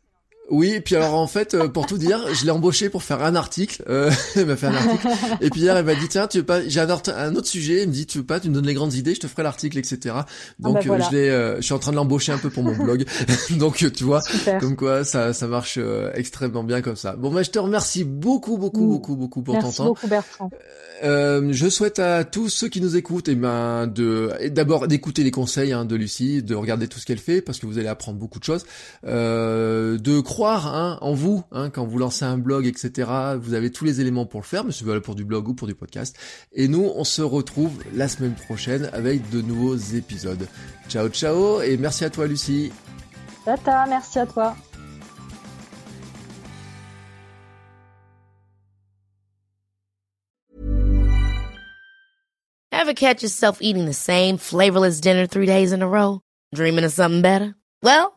[0.49, 3.21] Oui, et puis alors en fait, euh, pour tout dire, je l'ai embauché pour faire
[3.21, 3.83] un article.
[3.89, 5.07] Euh, elle m'a fait un article.
[5.41, 7.81] Et puis hier, elle m'a dit tiens, tu veux pas J'ai un, autre sujet.
[7.81, 9.43] Elle me dit tu veux pas Tu me donnes les grandes idées, je te ferai
[9.43, 10.15] l'article, etc.
[10.59, 12.49] Donc ah bah euh, je l'ai, euh, je suis en train de l'embaucher un peu
[12.49, 13.05] pour mon blog.
[13.57, 14.21] Donc tu vois,
[14.61, 15.79] comme quoi ça, ça marche
[16.13, 17.15] extrêmement bien comme ça.
[17.17, 18.89] Bon, moi je te remercie beaucoup, beaucoup, mm.
[18.89, 19.85] beaucoup, beaucoup pour ton temps.
[19.85, 20.49] beaucoup Bertrand.
[21.03, 25.31] je souhaite à tous ceux qui nous écoutent, et eh ben de d'abord d'écouter les
[25.31, 28.17] conseils hein, de Lucie, de regarder tout ce qu'elle fait parce que vous allez apprendre
[28.17, 28.65] beaucoup de choses,
[29.03, 33.09] de croire hein, en vous, hein, quand vous lancez un blog, etc.
[33.39, 35.53] Vous avez tous les éléments pour le faire, mais c'est valable pour du blog ou
[35.53, 36.15] pour du podcast.
[36.53, 40.47] Et nous, on se retrouve la semaine prochaine avec de nouveaux épisodes.
[40.89, 42.71] Ciao, ciao, et merci à toi, Lucie.
[43.45, 44.55] Tata, merci à toi.
[52.71, 56.21] Ever catch yourself eating the same flavorless dinner three days in a row?
[56.53, 57.53] Dreaming of something better?
[57.83, 58.16] Well,